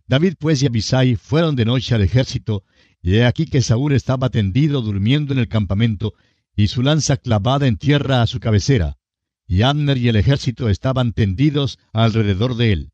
David 0.07 0.35
pues 0.39 0.63
y 0.63 0.67
Abisai 0.67 1.17
fueron 1.17 1.55
de 1.55 1.65
noche 1.65 1.95
al 1.95 2.03
ejército, 2.03 2.65
y 3.03 3.17
he 3.17 3.27
aquí 3.27 3.47
que 3.47 3.63
Saúl 3.63 3.93
estaba 3.93 4.31
tendido 4.31 4.81
durmiendo 4.81 5.33
en 5.33 5.41
el 5.41 5.49
campamento, 5.49 6.15
y 6.55 6.69
su 6.69 6.83
lanza 6.83 7.17
clavada 7.17 7.67
en 7.67 7.77
tierra 7.77 8.23
a 8.23 8.27
su 8.27 8.39
cabecera, 8.39 8.97
y 9.47 9.63
Abner 9.63 9.99
y 9.99 10.09
el 10.09 10.17
ejército 10.17 10.69
estaban 10.69 11.13
tendidos 11.13 11.79
alrededor 11.93 12.57
de 12.57 12.73
él. 12.73 12.93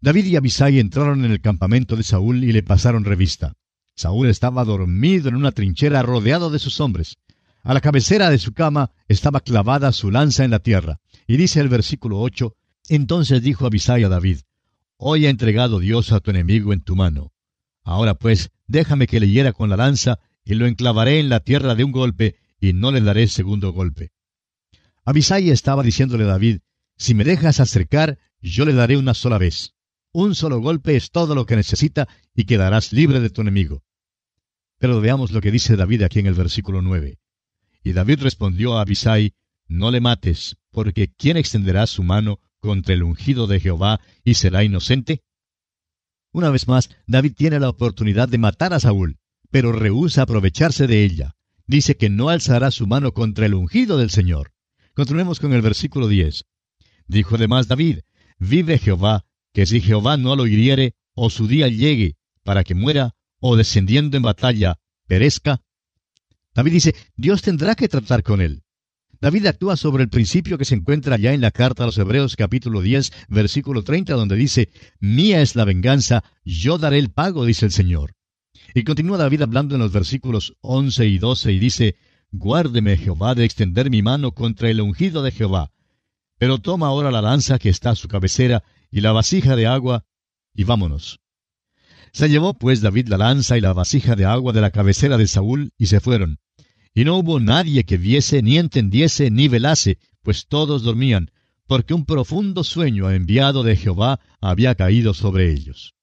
David 0.00 0.26
y 0.26 0.36
Abisai 0.36 0.78
entraron 0.78 1.24
en 1.24 1.30
el 1.30 1.40
campamento 1.40 1.96
de 1.96 2.02
Saúl 2.02 2.44
y 2.44 2.52
le 2.52 2.62
pasaron 2.62 3.04
revista. 3.04 3.54
Saúl 3.94 4.28
estaba 4.28 4.64
dormido 4.64 5.28
en 5.28 5.36
una 5.36 5.52
trinchera 5.52 6.02
rodeado 6.02 6.50
de 6.50 6.58
sus 6.58 6.80
hombres. 6.80 7.18
A 7.62 7.72
la 7.72 7.80
cabecera 7.80 8.28
de 8.28 8.38
su 8.38 8.52
cama 8.52 8.90
estaba 9.06 9.40
clavada 9.40 9.92
su 9.92 10.10
lanza 10.10 10.44
en 10.44 10.50
la 10.50 10.58
tierra. 10.58 11.00
Y 11.26 11.36
dice 11.36 11.60
el 11.60 11.68
versículo 11.68 12.20
ocho, 12.20 12.56
Entonces 12.88 13.42
dijo 13.42 13.64
Abisai 13.64 14.02
a 14.02 14.08
David, 14.08 14.40
Hoy 14.96 15.26
ha 15.26 15.30
entregado 15.30 15.78
Dios 15.78 16.10
a 16.12 16.20
tu 16.20 16.30
enemigo 16.30 16.72
en 16.72 16.80
tu 16.80 16.96
mano. 16.96 17.31
Ahora 17.82 18.14
pues, 18.14 18.50
déjame 18.66 19.06
que 19.06 19.20
le 19.20 19.28
hiera 19.28 19.52
con 19.52 19.70
la 19.70 19.76
lanza, 19.76 20.18
y 20.44 20.54
lo 20.54 20.66
enclavaré 20.66 21.20
en 21.20 21.28
la 21.28 21.40
tierra 21.40 21.74
de 21.74 21.84
un 21.84 21.92
golpe, 21.92 22.36
y 22.60 22.72
no 22.72 22.92
le 22.92 23.00
daré 23.00 23.26
segundo 23.28 23.72
golpe. 23.72 24.12
Abisai 25.04 25.50
estaba 25.50 25.82
diciéndole 25.82 26.24
a 26.24 26.28
David, 26.28 26.60
si 26.96 27.14
me 27.14 27.24
dejas 27.24 27.58
acercar, 27.58 28.18
yo 28.40 28.64
le 28.64 28.72
daré 28.72 28.96
una 28.96 29.14
sola 29.14 29.38
vez. 29.38 29.74
Un 30.12 30.34
solo 30.34 30.60
golpe 30.60 30.94
es 30.94 31.10
todo 31.10 31.34
lo 31.34 31.46
que 31.46 31.56
necesita 31.56 32.06
y 32.34 32.44
quedarás 32.44 32.92
libre 32.92 33.20
de 33.20 33.30
tu 33.30 33.40
enemigo. 33.40 33.82
Pero 34.78 35.00
veamos 35.00 35.32
lo 35.32 35.40
que 35.40 35.50
dice 35.50 35.76
David 35.76 36.02
aquí 36.02 36.18
en 36.18 36.26
el 36.26 36.34
versículo 36.34 36.82
nueve. 36.82 37.18
Y 37.82 37.92
David 37.92 38.20
respondió 38.20 38.76
a 38.76 38.82
Abisai, 38.82 39.34
No 39.66 39.90
le 39.90 40.00
mates, 40.00 40.56
porque 40.70 41.08
¿quién 41.08 41.36
extenderá 41.36 41.86
su 41.86 42.02
mano 42.02 42.40
contra 42.58 42.94
el 42.94 43.02
ungido 43.02 43.46
de 43.46 43.58
Jehová 43.58 44.00
y 44.22 44.34
será 44.34 44.62
inocente? 44.62 45.22
Una 46.32 46.50
vez 46.50 46.66
más, 46.66 46.88
David 47.06 47.34
tiene 47.36 47.60
la 47.60 47.68
oportunidad 47.68 48.28
de 48.28 48.38
matar 48.38 48.72
a 48.72 48.80
Saúl, 48.80 49.18
pero 49.50 49.70
rehúsa 49.70 50.22
aprovecharse 50.22 50.86
de 50.86 51.04
ella. 51.04 51.36
Dice 51.66 51.96
que 51.96 52.08
no 52.08 52.30
alzará 52.30 52.70
su 52.70 52.86
mano 52.86 53.12
contra 53.12 53.46
el 53.46 53.54
ungido 53.54 53.98
del 53.98 54.10
Señor. 54.10 54.52
Continuemos 54.94 55.40
con 55.40 55.52
el 55.52 55.60
versículo 55.60 56.08
10. 56.08 56.46
Dijo 57.06 57.34
además 57.34 57.68
David, 57.68 58.00
Vive 58.38 58.78
Jehová, 58.78 59.26
que 59.52 59.66
si 59.66 59.80
Jehová 59.80 60.16
no 60.16 60.34
lo 60.34 60.46
hiriere, 60.46 60.94
o 61.14 61.28
su 61.28 61.46
día 61.46 61.68
llegue, 61.68 62.16
para 62.42 62.64
que 62.64 62.74
muera, 62.74 63.14
o 63.38 63.56
descendiendo 63.56 64.16
en 64.16 64.22
batalla, 64.22 64.78
perezca. 65.06 65.62
David 66.54 66.72
dice, 66.72 66.94
Dios 67.16 67.42
tendrá 67.42 67.74
que 67.74 67.88
tratar 67.88 68.22
con 68.22 68.40
él. 68.40 68.62
David 69.22 69.46
actúa 69.46 69.76
sobre 69.76 70.02
el 70.02 70.08
principio 70.08 70.58
que 70.58 70.64
se 70.64 70.74
encuentra 70.74 71.16
ya 71.16 71.32
en 71.32 71.40
la 71.40 71.52
carta 71.52 71.84
a 71.84 71.86
los 71.86 71.96
Hebreos 71.96 72.34
capítulo 72.34 72.82
10, 72.82 73.12
versículo 73.28 73.84
30, 73.84 74.14
donde 74.14 74.34
dice, 74.34 74.68
Mía 74.98 75.40
es 75.42 75.54
la 75.54 75.64
venganza, 75.64 76.24
yo 76.44 76.76
daré 76.76 76.98
el 76.98 77.12
pago, 77.12 77.44
dice 77.44 77.66
el 77.66 77.70
Señor. 77.70 78.16
Y 78.74 78.82
continúa 78.82 79.18
David 79.18 79.42
hablando 79.42 79.76
en 79.76 79.80
los 79.80 79.92
versículos 79.92 80.56
11 80.60 81.06
y 81.06 81.18
12 81.20 81.52
y 81.52 81.60
dice, 81.60 81.94
Guárdeme 82.32 82.96
Jehová 82.96 83.36
de 83.36 83.44
extender 83.44 83.90
mi 83.90 84.02
mano 84.02 84.32
contra 84.32 84.70
el 84.70 84.80
ungido 84.80 85.22
de 85.22 85.30
Jehová. 85.30 85.70
Pero 86.38 86.58
toma 86.58 86.88
ahora 86.88 87.12
la 87.12 87.22
lanza 87.22 87.60
que 87.60 87.68
está 87.68 87.90
a 87.90 87.94
su 87.94 88.08
cabecera 88.08 88.64
y 88.90 89.02
la 89.02 89.12
vasija 89.12 89.54
de 89.54 89.68
agua, 89.68 90.04
y 90.52 90.64
vámonos. 90.64 91.20
Se 92.12 92.28
llevó 92.28 92.54
pues 92.54 92.80
David 92.80 93.06
la 93.06 93.18
lanza 93.18 93.56
y 93.56 93.60
la 93.60 93.72
vasija 93.72 94.16
de 94.16 94.24
agua 94.24 94.52
de 94.52 94.62
la 94.62 94.72
cabecera 94.72 95.16
de 95.16 95.28
Saúl, 95.28 95.70
y 95.78 95.86
se 95.86 96.00
fueron. 96.00 96.40
Y 96.94 97.04
no 97.04 97.16
hubo 97.16 97.40
nadie 97.40 97.84
que 97.84 97.96
viese, 97.96 98.42
ni 98.42 98.58
entendiese, 98.58 99.30
ni 99.30 99.48
velase, 99.48 99.98
pues 100.22 100.46
todos 100.46 100.82
dormían, 100.82 101.30
porque 101.66 101.94
un 101.94 102.04
profundo 102.04 102.64
sueño 102.64 103.10
enviado 103.10 103.62
de 103.62 103.76
Jehová 103.76 104.20
había 104.40 104.74
caído 104.74 105.14
sobre 105.14 105.52
ellos. 105.52 105.94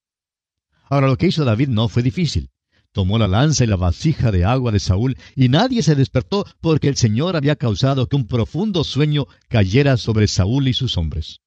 Ahora 0.89 1.07
lo 1.07 1.17
que 1.17 1.27
hizo 1.27 1.45
David 1.45 1.67
no 1.67 1.87
fue 1.87 2.01
difícil. 2.01 2.49
Tomó 2.91 3.19
la 3.19 3.27
lanza 3.27 3.63
y 3.63 3.67
la 3.67 3.75
vasija 3.75 4.31
de 4.31 4.45
agua 4.45 4.71
de 4.71 4.79
Saúl, 4.79 5.15
y 5.35 5.47
nadie 5.49 5.83
se 5.83 5.93
despertó 5.93 6.45
porque 6.59 6.87
el 6.87 6.95
Señor 6.95 7.35
había 7.35 7.55
causado 7.55 8.07
que 8.07 8.15
un 8.15 8.25
profundo 8.25 8.83
sueño 8.83 9.27
cayera 9.47 9.95
sobre 9.95 10.27
Saúl 10.27 10.67
y 10.67 10.73
sus 10.73 10.97
hombres. 10.97 11.41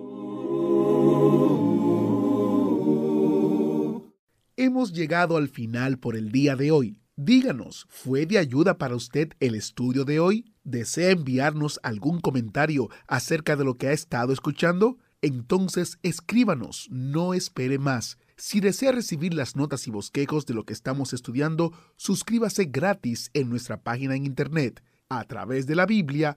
Hemos 4.56 4.92
llegado 4.92 5.36
al 5.36 5.48
final 5.48 5.98
por 5.98 6.14
el 6.14 6.30
día 6.30 6.54
de 6.54 6.70
hoy. 6.70 7.03
Díganos, 7.16 7.86
¿fue 7.88 8.26
de 8.26 8.38
ayuda 8.38 8.76
para 8.76 8.96
usted 8.96 9.34
el 9.38 9.54
estudio 9.54 10.04
de 10.04 10.18
hoy? 10.18 10.52
¿Desea 10.64 11.10
enviarnos 11.10 11.78
algún 11.84 12.20
comentario 12.20 12.88
acerca 13.06 13.54
de 13.54 13.64
lo 13.64 13.76
que 13.76 13.86
ha 13.86 13.92
estado 13.92 14.32
escuchando? 14.32 14.98
Entonces 15.22 16.00
escríbanos, 16.02 16.88
no 16.90 17.32
espere 17.32 17.78
más. 17.78 18.18
Si 18.36 18.58
desea 18.58 18.90
recibir 18.90 19.32
las 19.32 19.54
notas 19.54 19.86
y 19.86 19.92
bosquejos 19.92 20.44
de 20.44 20.54
lo 20.54 20.64
que 20.64 20.72
estamos 20.72 21.12
estudiando, 21.12 21.72
suscríbase 21.94 22.64
gratis 22.64 23.30
en 23.32 23.48
nuestra 23.48 23.80
página 23.80 24.16
en 24.16 24.26
internet 24.26 24.82
a 25.08 25.22
través 25.22 25.68
de 25.68 25.76
la 25.76 25.86
biblia.org 25.86 26.36